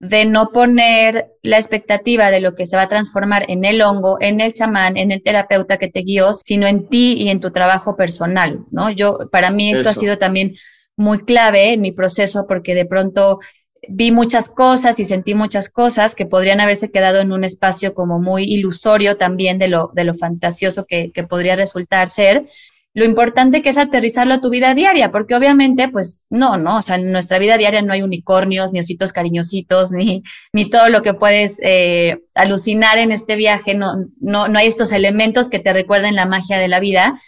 [0.00, 4.18] de no poner la expectativa de lo que se va a transformar en el hongo,
[4.20, 7.50] en el chamán, en el terapeuta que te guió, sino en ti y en tu
[7.50, 8.90] trabajo personal, ¿no?
[8.90, 10.54] Yo, para mí esto ha sido también
[10.96, 13.40] muy clave en mi proceso porque de pronto
[13.88, 18.20] vi muchas cosas y sentí muchas cosas que podrían haberse quedado en un espacio como
[18.20, 22.46] muy ilusorio también de lo, de lo fantasioso que, que podría resultar ser
[22.98, 26.82] lo importante que es aterrizarlo a tu vida diaria, porque obviamente, pues no, no, o
[26.82, 31.00] sea, en nuestra vida diaria no hay unicornios, ni ositos cariñositos, ni, ni todo lo
[31.00, 35.72] que puedes eh, alucinar en este viaje, no, no, no hay estos elementos que te
[35.72, 37.20] recuerden la magia de la vida,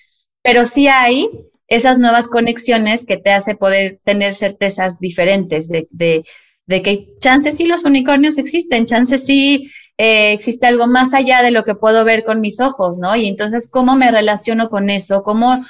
[0.43, 1.31] pero sí hay
[1.69, 6.25] esas nuevas conexiones que te hace poder tener certezas diferentes de, de,
[6.67, 9.71] de que chances sí los unicornios existen, chances sí
[10.03, 13.17] eh, existe algo más allá de lo que puedo ver con mis ojos, ¿no?
[13.17, 15.23] Y entonces, ¿cómo me relaciono con eso?
[15.23, 15.63] ¿Cómo,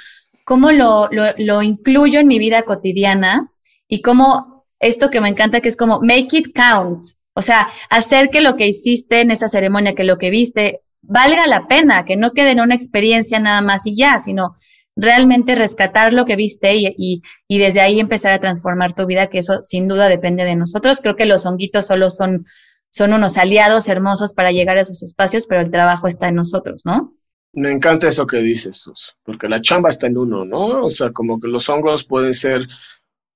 [0.45, 3.51] cómo lo, lo, incluyo en mi vida cotidiana?
[3.89, 8.29] Y cómo esto que me encanta, que es como make it count, o sea, hacer
[8.29, 12.15] que lo que hiciste en esa ceremonia, que lo que viste, valga la pena, que
[12.15, 14.53] no quede en una experiencia nada más y ya, sino
[14.95, 19.27] realmente rescatar lo que viste y, y, y, desde ahí empezar a transformar tu vida,
[19.27, 21.01] que eso sin duda depende de nosotros.
[21.01, 22.45] Creo que los honguitos solo son
[22.91, 26.85] son unos aliados hermosos para llegar a esos espacios, pero el trabajo está en nosotros,
[26.85, 27.15] ¿no?
[27.53, 28.85] Me encanta eso que dices,
[29.23, 30.85] porque la chamba está en uno, ¿no?
[30.85, 32.67] O sea, como que los hongos pueden ser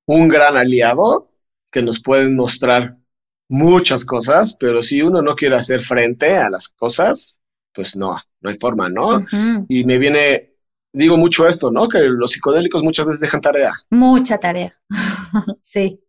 [0.06, 1.32] un gran aliado
[1.72, 2.98] que nos pueden mostrar
[3.50, 7.39] muchas cosas, pero si uno no quiere hacer frente a las cosas,
[7.74, 9.26] pues no, no hay forma, ¿no?
[9.68, 10.54] Y me viene,
[10.94, 11.88] digo mucho esto, ¿no?
[11.88, 13.74] Que los psicodélicos muchas veces dejan tarea.
[13.89, 14.78] Mucha tarea,
[15.62, 16.00] sí.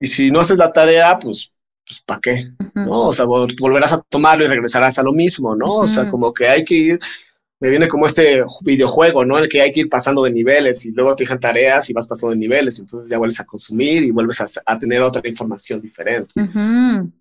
[0.00, 1.52] Y si no haces la tarea, pues
[1.88, 2.48] pues ¿para qué?
[2.74, 3.08] ¿No?
[3.08, 5.76] O sea, volverás a tomarlo y regresarás a lo mismo, ¿no?
[5.76, 7.00] O sea, como que hay que ir,
[7.60, 9.38] me viene como este videojuego, ¿no?
[9.38, 12.06] El que hay que ir pasando de niveles y luego te dejan tareas y vas
[12.06, 16.34] pasando de niveles, entonces ya vuelves a consumir y vuelves a, tener otra información diferente.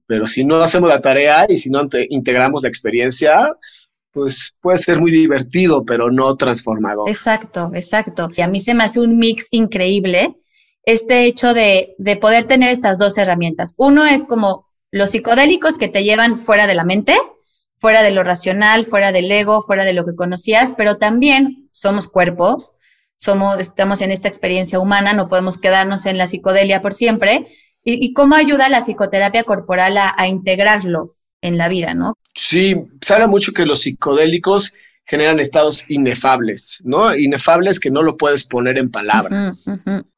[0.06, 3.56] Pero si no hacemos la tarea y si no integramos la experiencia,
[4.12, 7.10] pues puede ser muy divertido, pero no transformador.
[7.10, 8.30] Exacto, exacto.
[8.36, 10.36] Y a mí se me hace un mix increíble
[10.88, 13.76] este hecho de, de poder tener estas dos herramientas.
[13.78, 17.18] Uno es como los psicodélicos que te llevan fuera de la mente,
[17.78, 22.08] fuera de lo racional, fuera del ego, fuera de lo que conocías, pero también somos
[22.08, 22.78] cuerpo,
[23.18, 27.48] somos, estamos en esta experiencia humana, no podemos quedarnos en la psicodelia por siempre.
[27.84, 32.18] ¿Y, cómo ayuda la psicoterapia corporal a, integrarlo en la vida, no?
[32.34, 34.74] Sí, se mucho que los psicodélicos
[35.08, 37.16] generan estados inefables, ¿no?
[37.16, 39.66] Inefables que no lo puedes poner en palabras.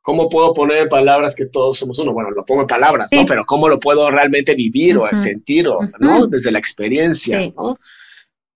[0.02, 2.12] ¿Cómo puedo poner en palabras que todos somos uno?
[2.12, 3.24] Bueno, lo pongo en palabras, ¿no?
[3.28, 6.26] Pero ¿cómo lo puedo realmente vivir o sentir, o, ¿no?
[6.26, 7.80] Desde la experiencia, ¿no?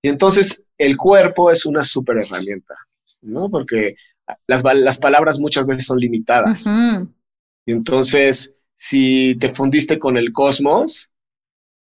[0.01, 2.75] Y entonces el cuerpo es una súper herramienta,
[3.21, 3.49] ¿no?
[3.49, 3.95] Porque
[4.47, 6.65] las, las, palabras muchas veces son limitadas.
[7.65, 11.09] Y entonces, si te fundiste con el cosmos,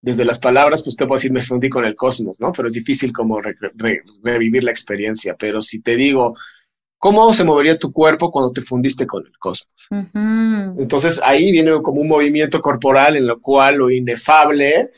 [0.01, 2.51] desde las palabras, pues te puedo decir, me fundí con el cosmos, ¿no?
[2.51, 5.35] Pero es difícil como revivir la experiencia.
[5.37, 6.35] Pero si te digo,
[6.97, 9.73] ¿cómo se movería tu cuerpo cuando te fundiste con el cosmos?
[10.77, 14.91] Entonces ahí viene como un movimiento corporal en lo cual lo inefable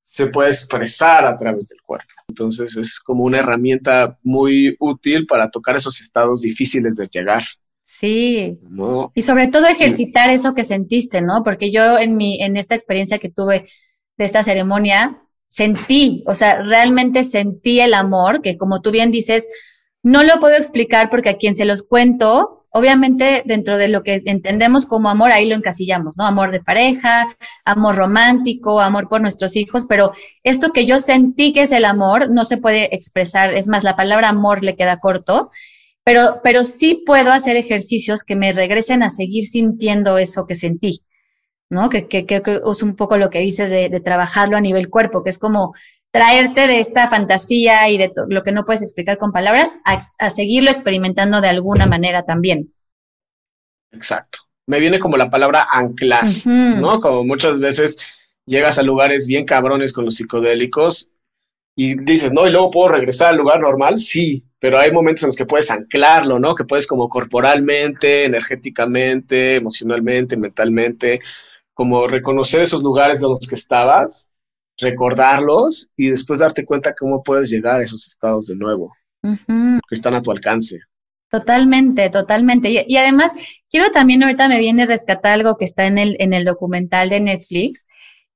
[0.00, 2.08] se puede expresar a través del cuerpo.
[2.28, 7.42] Entonces es como una herramienta muy útil para tocar esos estados difíciles de llegar.
[7.84, 8.58] Sí.
[9.14, 11.42] Y sobre todo ejercitar eso que sentiste, ¿no?
[11.44, 13.66] Porque yo en mi, en esta experiencia que tuve
[14.18, 19.48] de esta ceremonia, sentí, o sea, realmente sentí el amor, que como tú bien dices,
[20.02, 24.20] no lo puedo explicar porque a quien se los cuento, obviamente dentro de lo que
[24.26, 26.26] entendemos como amor, ahí lo encasillamos, ¿no?
[26.26, 27.26] Amor de pareja,
[27.64, 32.30] amor romántico, amor por nuestros hijos, pero esto que yo sentí que es el amor
[32.30, 35.50] no se puede expresar, es más, la palabra amor le queda corto,
[36.04, 41.02] pero, pero sí puedo hacer ejercicios que me regresen a seguir sintiendo eso que sentí.
[41.70, 41.88] ¿No?
[41.88, 45.22] Que, que, que, es un poco lo que dices de, de, trabajarlo a nivel cuerpo,
[45.22, 45.74] que es como
[46.10, 50.70] traerte de esta fantasía y de lo que no puedes explicar con palabras a, seguirlo
[50.70, 52.72] experimentando de alguna manera también.
[53.92, 54.40] Exacto.
[54.66, 57.00] Me viene como la palabra anclar, ¿no?
[57.00, 57.98] Como muchas veces
[58.44, 61.12] llegas a lugares bien cabrones con los psicodélicos
[61.74, 65.28] y dices, no, y luego puedo regresar al lugar normal, sí, pero hay momentos en
[65.28, 66.54] los que puedes anclarlo, ¿no?
[66.54, 71.20] Que puedes como corporalmente, energéticamente, emocionalmente, mentalmente,
[71.78, 74.28] como reconocer esos lugares de los que estabas,
[74.78, 80.14] recordarlos y después darte cuenta cómo puedes llegar a esos estados de nuevo, que están
[80.14, 80.80] a tu alcance.
[81.30, 82.84] Totalmente, totalmente.
[82.84, 83.32] Y, además,
[83.70, 87.10] quiero también, ahorita me viene a rescatar algo que está en el, en el documental
[87.10, 87.86] de Netflix,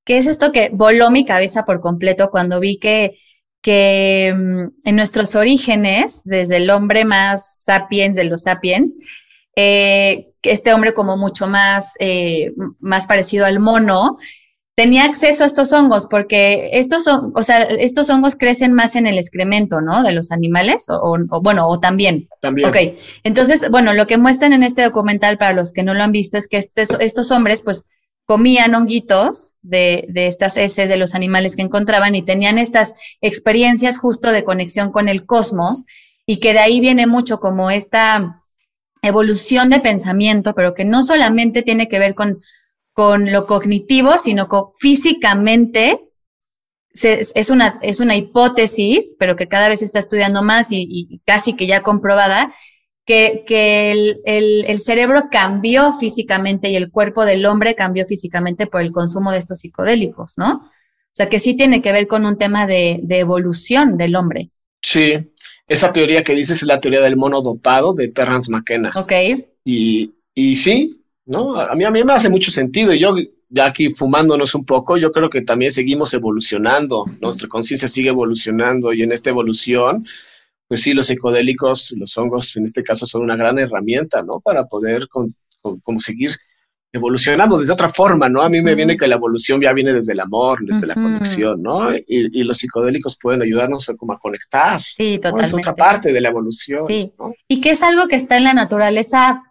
[0.05, 3.16] que es esto que voló mi cabeza por completo cuando vi que,
[3.61, 8.98] que mm, en nuestros orígenes, desde el hombre más sapiens de los sapiens,
[9.56, 14.18] eh, este hombre como mucho más, eh, más parecido al mono,
[14.74, 19.06] tenía acceso a estos hongos, porque estos, son, o sea, estos hongos crecen más en
[19.06, 20.02] el excremento, ¿no?
[20.02, 22.28] De los animales, o, bueno, o también.
[22.40, 22.68] También.
[22.68, 22.76] Ok,
[23.22, 26.38] entonces, bueno, lo que muestran en este documental, para los que no lo han visto,
[26.38, 27.86] es que este, estos hombres, pues,
[28.24, 33.98] comían honguitos de, de estas heces de los animales que encontraban y tenían estas experiencias
[33.98, 35.84] justo de conexión con el cosmos,
[36.24, 38.41] y que de ahí viene mucho como esta
[39.02, 42.38] evolución de pensamiento, pero que no solamente tiene que ver con,
[42.92, 46.00] con lo cognitivo, sino que físicamente
[46.94, 51.54] es, una, es una hipótesis, pero que cada vez se está estudiando más y, casi
[51.54, 52.54] que ya comprobada,
[53.04, 58.80] que, que el, el, cerebro cambió físicamente y el cuerpo del hombre cambió físicamente por
[58.82, 60.52] el consumo de estos psicodélicos, ¿no?
[60.52, 64.50] O sea, que sí tiene que ver con un tema de, de evolución del hombre.
[64.80, 65.32] Sí,
[65.66, 68.92] esa teoría que dices es la teoría del mono dopado de Terrence McKenna.
[68.94, 69.12] Ok.
[69.64, 71.57] Y, y sí, ¿no?
[71.57, 72.92] A mí, a mí me hace mucho sentido.
[72.92, 73.14] Y yo,
[73.48, 77.05] ya aquí fumándonos un poco, yo creo que también seguimos evolucionando.
[77.20, 80.07] Nuestra conciencia sigue evolucionando y en esta evolución,
[80.68, 84.40] pues sí, los psicodélicos, los hongos en este caso son una gran herramienta, ¿no?
[84.40, 85.07] Para poder
[85.83, 86.33] conseguir
[86.92, 88.42] evolucionando desde otra forma, ¿no?
[88.42, 91.62] A mí me viene que la evolución ya viene desde el amor, desde la conexión,
[91.62, 91.90] ¿no?
[91.94, 94.83] Y, los psicodélicos pueden ayudarnos a, como a conectar.
[94.83, 95.46] Sí, totalmente.
[95.46, 96.87] Es otra parte de la evolución.
[96.87, 97.12] Sí.
[97.48, 99.42] Y que es algo que está en la naturaleza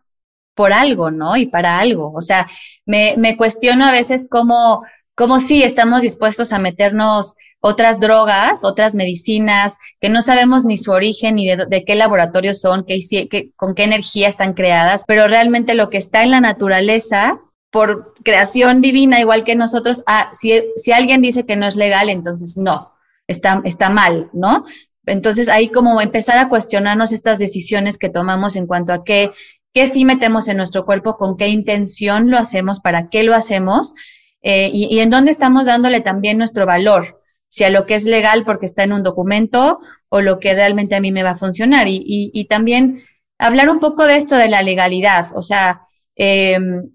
[0.53, 1.35] por algo, ¿no?
[1.35, 2.11] Y para algo.
[2.13, 2.47] O sea,
[2.85, 4.83] me, me cuestiono a veces cómo,
[5.21, 10.89] cómo sí estamos dispuestos a meternos otras drogas, otras medicinas que no sabemos ni su
[10.89, 15.91] origen ni de, qué laboratorio son, qué, con qué energía están creadas, pero realmente lo
[15.91, 21.21] que está en la naturaleza por creación divina, igual que nosotros, ah, si, si alguien
[21.21, 22.91] dice que no es legal, entonces no,
[23.27, 24.63] está, está mal, ¿no?
[25.05, 29.29] Entonces ahí como empezar a cuestionarnos estas decisiones que tomamos en cuanto a qué,
[29.71, 33.93] qué sí metemos en nuestro cuerpo, con qué intención lo hacemos, para qué lo hacemos
[34.41, 38.05] eh, y, y en dónde estamos dándole también nuestro valor, si a lo que es
[38.05, 41.35] legal porque está en un documento o lo que realmente a mí me va a
[41.35, 41.89] funcionar.
[41.89, 43.01] Y, y, también
[43.37, 45.27] hablar un poco de esto de la legalidad.
[45.35, 45.81] O sea,
[46.15, 46.91] em,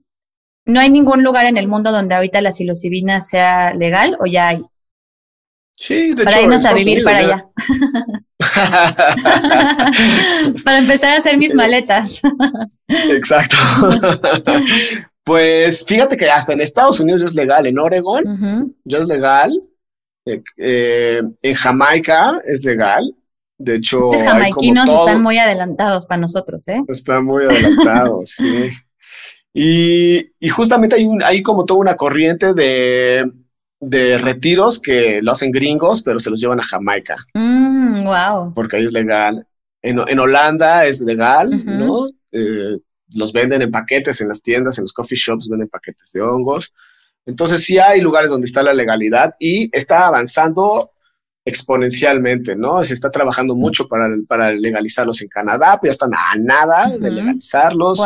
[0.65, 4.49] no hay ningún lugar en el mundo donde ahorita la psilocibina sea legal o ya
[4.49, 4.61] hay.
[5.75, 7.47] Sí, de para irnos a vivir para allá.
[10.65, 12.23] para empezar a hacer mis maletas.
[12.89, 13.59] Exacto.
[15.27, 19.61] pues fíjate que hasta en Estados Unidos es legal, en Oregon ya es legal,
[20.57, 23.13] eh, en Jamaica es legal.
[23.59, 26.81] De hecho, los jamaiquinos están muy adelantados para nosotros, ¿eh?
[26.87, 28.71] Están muy adelantados, sí.
[29.53, 33.29] Y, justamente hay, un, hay como toda una corriente de,
[34.19, 37.17] retiros que lo hacen gringos, pero se los llevan a Jamaica.
[37.35, 38.51] wow.
[38.51, 39.45] Mm, Porque ahí es legal.
[39.83, 42.07] En, Holanda es legal, ¿no?
[42.31, 42.79] Eh,
[43.17, 46.73] los venden en paquetes en las tiendas, en los coffee shops venden paquetes de hongos.
[47.25, 50.93] Entonces sí hay lugares donde está la legalidad y está avanzando
[51.45, 52.83] exponencialmente, ¿no?
[52.85, 57.11] Se está trabajando mucho para, para legalizarlos en Canadá, pero ya están a nada de
[57.11, 58.01] legalizarlos,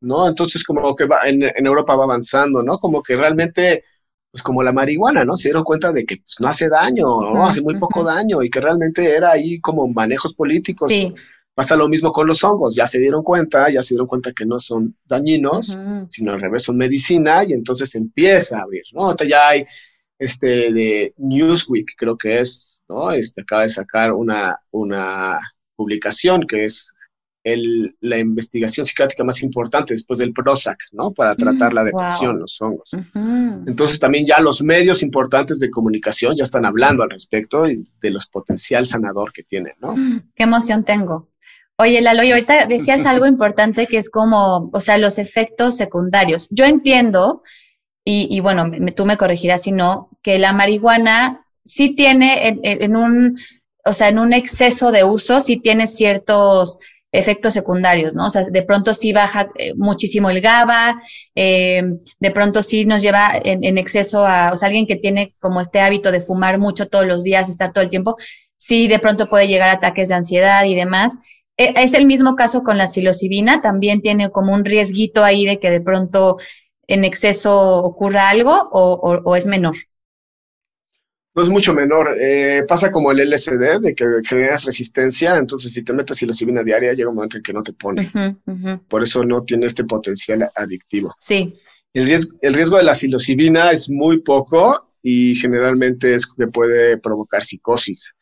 [0.00, 0.28] ¿no?
[0.28, 2.78] Entonces como que va, en, Europa va avanzando, ¿no?
[2.78, 3.84] Como que realmente,
[4.30, 5.36] pues como la marihuana, ¿no?
[5.36, 7.46] Se dieron cuenta de que pues, no hace daño, ¿no?
[7.46, 10.90] Hace muy poco daño y que realmente era ahí como manejos políticos.
[10.90, 11.14] Sí.
[11.54, 14.46] Pasa lo mismo con los hongos, ya se dieron cuenta, ya se dieron cuenta que
[14.46, 15.78] no son dañinos,
[16.08, 19.10] sino al revés son medicina y entonces empieza a abrir, ¿no?
[19.10, 19.66] Entonces ya hay
[20.18, 23.12] este de Newsweek, creo que es, ¿no?
[23.12, 25.38] Este acaba de sacar una, una
[25.76, 26.92] publicación que es
[27.44, 31.12] la investigación psiquiátrica más importante después del Prozac, ¿no?
[31.12, 32.90] Para tratar la mm, depresión, los hongos.
[33.66, 38.26] Entonces también ya los medios importantes de comunicación ya están hablando al respecto de los
[38.26, 39.94] potencial sanador que tienen, ¿no?
[40.34, 41.31] Qué emoción tengo.
[41.82, 46.46] Oye, Lalo, y ahorita decías algo importante que es como, o sea, los efectos secundarios.
[46.52, 47.42] Yo entiendo,
[48.04, 53.36] y, bueno, tú me corregirás si no, que la marihuana sí tiene en, un,
[53.84, 56.78] o sea, en un exceso de uso, sí tiene ciertos
[57.10, 58.26] efectos secundarios, ¿no?
[58.26, 61.00] O sea, de pronto sí baja eh, muchísimo el GABA,
[61.34, 61.82] eh,
[62.20, 65.80] de pronto sí nos lleva en, exceso a, o sea, alguien que tiene como este
[65.80, 68.16] hábito de fumar mucho todos los días, estar todo el tiempo,
[68.56, 71.18] sí de pronto puede llegar a ataques de ansiedad y demás.
[71.64, 75.58] E, es el mismo caso con la psilocibina, también tiene como un riesguito ahí de
[75.58, 76.38] que de pronto
[76.86, 79.76] en exceso ocurra algo o es menor
[81.34, 82.16] no es mucho menor.
[82.20, 86.92] Eh, pasa como el LSD, de que generas resistencia, entonces si te metes psilocibina diaria,
[86.92, 88.10] llega un momento en que no te pone.
[88.88, 91.14] Por eso no tiene este potencial adictivo.
[91.18, 91.54] Sí.
[91.94, 96.98] El riesgo, el riesgo de la psilocibina es muy poco y generalmente es que puede
[96.98, 98.14] provocar psicosis.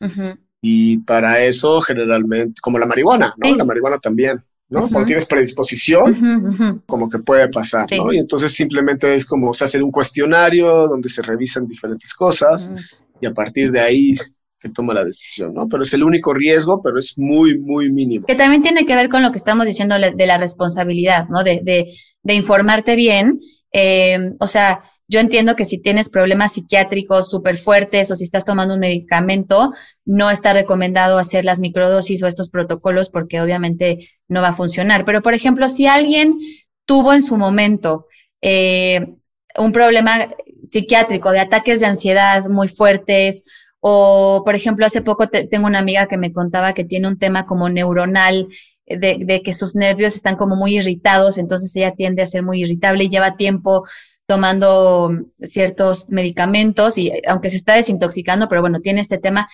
[0.61, 3.55] Y para eso, generalmente, como la marihuana, ¿no?
[3.55, 4.39] La marihuana también.
[4.69, 4.87] ¿no?
[4.87, 8.13] Cuando tienes predisposición, como que puede pasar, ¿no?
[8.13, 12.73] Y entonces simplemente es como se hace un cuestionario donde se revisan diferentes cosas
[13.19, 15.67] y a partir de ahí se toma la decisión, ¿no?
[15.67, 18.27] Pero es el único riesgo, pero es muy, muy mínimo.
[18.27, 21.43] Que también tiene que ver con lo que estamos diciendo de la responsabilidad, ¿no?
[21.43, 21.91] De, de,
[22.23, 23.39] de informarte bien.
[23.73, 24.81] Eh, o sea,
[25.11, 29.73] yo entiendo que si tienes problemas psiquiátricos súper fuertes o si estás tomando un medicamento,
[30.05, 33.97] no está recomendado hacer las microdosis o estos protocolos porque obviamente
[34.29, 35.03] no va a funcionar.
[35.03, 36.39] Pero, por ejemplo, si alguien
[36.85, 38.07] tuvo en su momento
[38.41, 39.05] eh,
[39.57, 40.29] un problema
[40.69, 43.43] psiquiátrico, de ataques de ansiedad muy fuertes,
[43.81, 47.45] o por ejemplo, hace poco tengo una amiga que me contaba que tiene un tema
[47.45, 48.47] como neuronal,
[48.85, 52.61] de, de, que sus nervios están como muy irritados, entonces ella tiende a ser muy
[52.61, 53.83] irritable y lleva tiempo
[54.31, 55.11] tomando
[55.41, 59.49] ciertos medicamentos y aunque se está desintoxicando, pero bueno, tiene este tema.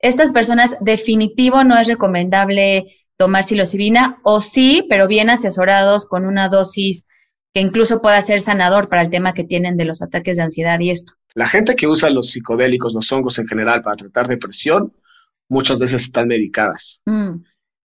[0.00, 6.48] Estas personas definitivo no es recomendable tomar psilocibina o sí, pero bien asesorados con una
[6.48, 7.06] dosis
[7.54, 10.80] que incluso pueda ser sanador para el tema que tienen de los ataques de ansiedad
[10.80, 11.12] y esto.
[11.36, 14.92] La gente que usa los psicodélicos, los hongos en general para tratar depresión,
[15.48, 17.00] muchas veces están medicadas.
[17.04, 17.44] Mm.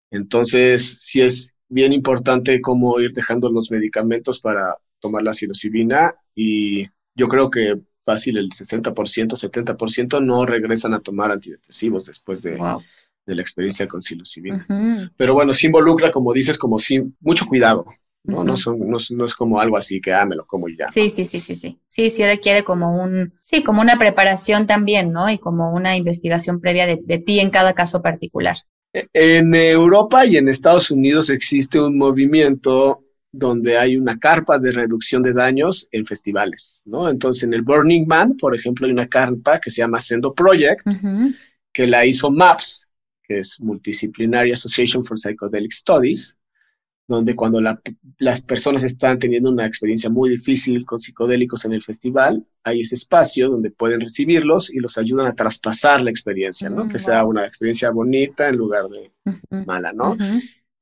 [0.09, 6.87] Entonces, sí es bien importante cómo ir dejando los medicamentos para tomar la psilocibina y
[7.15, 12.57] yo creo que fácil el 60%, 70% no regresan a tomar antidepresivos después de,
[13.25, 14.65] de la experiencia con psilocibina.
[15.15, 17.85] Pero bueno, se involucra, como dices, como si, mucho cuidado.
[18.23, 18.43] ¿no?
[18.43, 20.85] no, son, no, es como algo así que, ah, me lo como y ya.
[20.87, 21.79] Sí, sí, sí, sí, sí.
[21.87, 25.29] Sí, sí requiere como un, sí, como una preparación también, ¿no?
[25.29, 28.57] Y como una investigación previa de, de ti en cada caso particular.
[28.93, 34.71] E, en Europa y en Estados Unidos existe un movimiento donde hay una carpa de
[34.71, 37.09] reducción de daños en festivales, ¿no?
[37.09, 40.85] Entonces, en el Burning Man, por ejemplo, hay una carpa que se llama Sendo Project,
[41.71, 42.89] que la hizo MAPS,
[43.23, 46.37] que es Multidisciplinary Association for Psychedelic Studies,
[47.07, 47.61] donde cuando
[48.19, 52.95] las personas están teniendo una experiencia muy difícil con psicodélicos en el festival, hay ese
[52.95, 56.85] espacio donde pueden recibirlos y los ayudan a traspasar la experiencia, ¿no?
[56.85, 59.11] Mm, que sea una experiencia bonita en lugar de
[59.65, 60.17] mala, ¿no?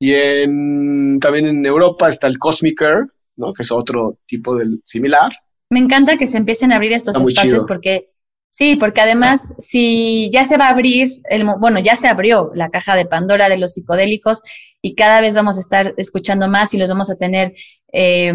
[0.00, 3.52] Y en, también en Europa está el Cosmicer, ¿no?
[3.52, 5.30] Que es otro tipo de similar.
[5.68, 8.10] Me encanta que se empiecen a abrir estos espacios porque
[8.52, 12.68] Sí, porque además, si ya se va a abrir, el, bueno, ya se abrió la
[12.68, 14.42] caja de Pandora de los psicodélicos
[14.82, 17.54] y cada vez vamos a estar escuchando más y los vamos a tener
[17.92, 18.34] eh,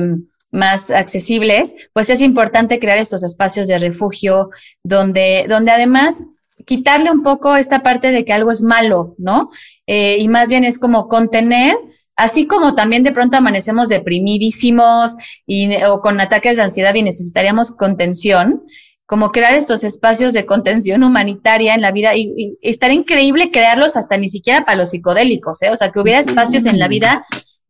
[0.51, 4.49] más accesibles, pues es importante crear estos espacios de refugio
[4.83, 6.25] donde, donde además
[6.65, 9.49] quitarle un poco esta parte de que algo es malo, ¿no?
[9.87, 11.75] Eh, y más bien es como contener,
[12.15, 17.71] así como también de pronto amanecemos deprimidísimos y, o con ataques de ansiedad y necesitaríamos
[17.71, 18.63] contención,
[19.05, 23.97] como crear estos espacios de contención humanitaria en la vida y, y estaría increíble crearlos
[23.97, 25.69] hasta ni siquiera para los psicodélicos, ¿eh?
[25.69, 27.25] o sea, que hubiera espacios en la vida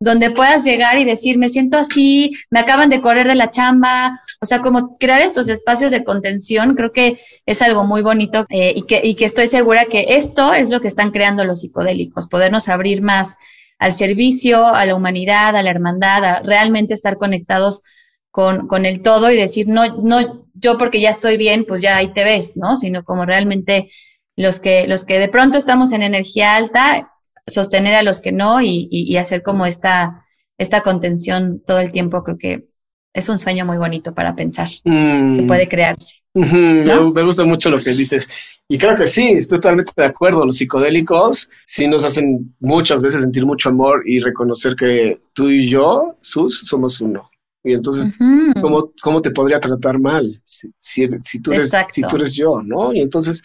[0.05, 4.17] donde puedas llegar y decir, me siento así, me acaban de correr de la chamba,
[4.39, 8.71] o sea, como crear estos espacios de contención, creo que es algo muy bonito eh,
[8.75, 12.27] y, que, y que estoy segura que esto es lo que están creando los psicodélicos,
[12.27, 13.35] podernos abrir más
[13.79, 17.81] al servicio, a la humanidad, a la hermandad, a realmente estar conectados
[18.29, 21.97] con, con el todo y decir, no, no, yo porque ya estoy bien, pues ya
[21.97, 22.75] ahí te ves, ¿no?
[22.75, 23.89] Sino como realmente
[24.35, 27.11] los que, los que de pronto estamos en energía alta,
[27.47, 30.25] sostener a los que no y, y, hacer como esta,
[30.57, 32.67] esta contención todo el tiempo, creo que
[33.13, 35.47] es un sueño muy bonito para pensar que mm.
[35.47, 36.15] puede crearse.
[36.33, 38.27] me, gusta mucho lo que dices.
[38.67, 40.45] Y creo que sí, estoy totalmente de acuerdo.
[40.45, 45.69] Los psicodélicos sí nos hacen muchas veces sentir mucho amor y reconocer que tú y
[45.69, 47.29] yo, Sus, somos uno.
[47.63, 48.13] Y entonces,
[48.61, 52.93] ¿cómo, ¿cómo, te podría tratar mal si, si, tú eres, si tú eres yo, no?
[52.93, 53.41] Y entonces,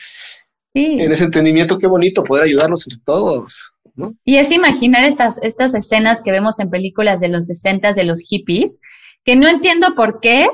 [0.74, 3.72] en ese entendimiento, qué bonito poder ayudarnos entre todos.
[4.24, 8.20] Y es imaginar estas, estas escenas que vemos en películas de los 60 de los
[8.20, 8.80] hippies,
[9.24, 10.48] que no entiendo por qué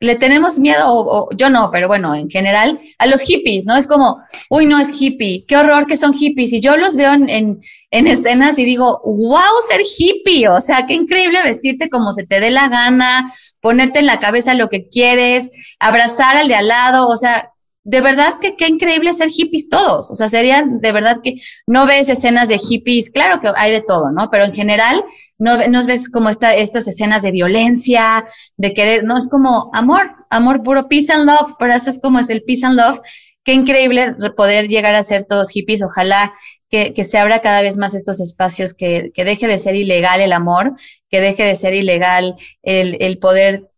[0.00, 3.76] le tenemos miedo, o, yo no, pero bueno, en general, a los hippies, ¿no?
[3.76, 6.52] Es como, uy, no es hippie, qué horror que son hippies.
[6.52, 7.60] Y yo los veo en,
[7.90, 12.38] en, escenas y digo, wow, ser hippie, o sea, qué increíble vestirte como se te
[12.40, 15.50] dé la gana, ponerte en la cabeza lo que quieres,
[15.80, 17.52] abrazar al de al lado, o sea,
[17.88, 20.10] de verdad que qué increíble ser hippies todos.
[20.10, 21.36] O sea, sería de verdad que
[21.66, 24.28] no ves escenas de hippies, claro que hay de todo, ¿no?
[24.28, 25.02] Pero en general
[25.38, 28.26] no, no ves como esta, estas escenas de violencia,
[28.58, 32.18] de querer, no, es como amor, amor puro, peace and love, por eso es como
[32.18, 33.00] es el peace and love.
[33.42, 35.82] Qué increíble poder llegar a ser todos hippies.
[35.82, 36.34] Ojalá
[36.68, 40.20] que, que, se abra cada vez más estos espacios, que, que, deje de ser ilegal
[40.20, 40.74] el amor,
[41.08, 43.70] que deje de ser ilegal el, el poder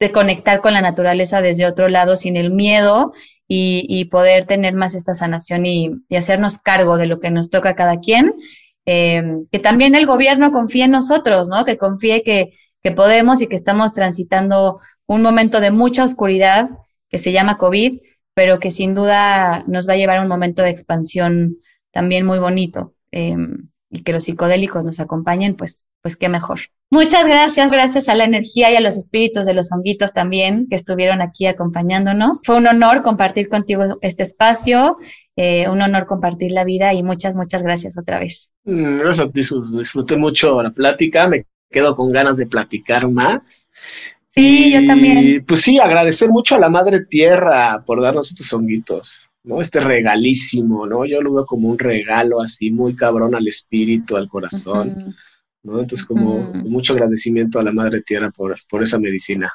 [0.00, 3.12] de conectar con la naturaleza desde otro lado sin el miedo
[3.48, 7.76] y, poder tener más esta sanación y, hacernos cargo de lo que nos toca a
[7.76, 8.34] cada quien.
[8.86, 11.64] Eh, que también el gobierno confíe en nosotros, ¿no?
[11.64, 16.70] Que confíe que, que podemos y que estamos transitando un momento de mucha oscuridad
[17.10, 17.98] que se llama COVID,
[18.34, 21.58] pero que sin duda nos va a llevar a un momento de expansión
[21.90, 22.94] también muy bonito.
[23.12, 23.36] Eh,
[23.90, 26.60] y que los psicodélicos nos acompañen, pues, pues qué mejor.
[26.90, 30.76] Muchas gracias, gracias a la energía y a los espíritus de los honguitos también que
[30.76, 32.40] estuvieron aquí acompañándonos.
[32.44, 34.96] Fue un honor compartir contigo este espacio,
[35.36, 38.50] eh, un honor compartir la vida y muchas, muchas gracias otra vez.
[38.64, 39.40] Mm, gracias a ti,
[39.76, 43.68] disfruté mucho la plática, me quedo con ganas de platicar más.
[44.30, 45.44] Sí, yo también.
[45.46, 49.27] Pues sí, agradecer mucho a la Madre Tierra por darnos estos honguitos.
[49.44, 49.60] ¿No?
[49.60, 51.04] Este regalísimo, ¿no?
[51.06, 55.14] Yo lo veo como un regalo así muy cabrón al espíritu, al corazón,
[55.62, 55.80] ¿no?
[55.80, 59.52] Entonces como mucho agradecimiento a la Madre Tierra por, por esa medicina.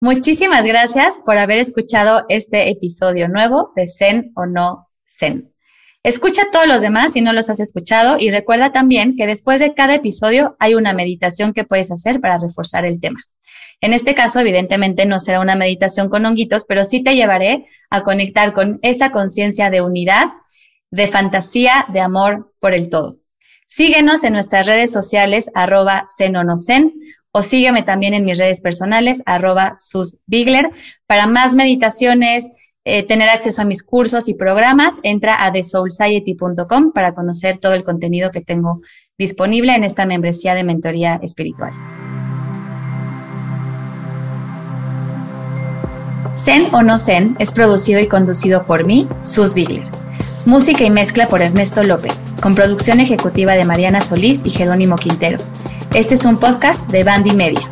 [0.00, 5.52] Muchísimas gracias por haber escuchado este episodio nuevo de Zen o no Zen.
[6.02, 9.74] Escucha todos los demás si no los has escuchado y recuerda también que después de
[9.74, 13.18] cada episodio hay una meditación que puedes hacer para reforzar el tema.
[13.80, 18.02] En este caso, evidentemente, no será una meditación con honguitos, pero sí te llevaré a
[18.02, 20.28] conectar con esa conciencia de unidad,
[20.90, 23.18] de fantasía, de amor por el todo.
[23.68, 26.36] Síguenos en nuestras redes sociales, arroba zen
[27.32, 30.70] o sígueme también en mis redes personales, arroba susbigler.
[31.06, 32.48] Para más meditaciones,
[32.84, 37.84] eh, tener acceso a mis cursos y programas, entra a thesoulsociety.com para conocer todo el
[37.84, 38.80] contenido que tengo
[39.18, 41.72] disponible en esta membresía de mentoría espiritual.
[46.36, 49.84] Zen o no Zen es producido y conducido por mí, Sus Bigler.
[50.44, 55.38] Música y mezcla por Ernesto López, con producción ejecutiva de Mariana Solís y Jerónimo Quintero.
[55.94, 57.66] Este es un podcast de Bandy Media.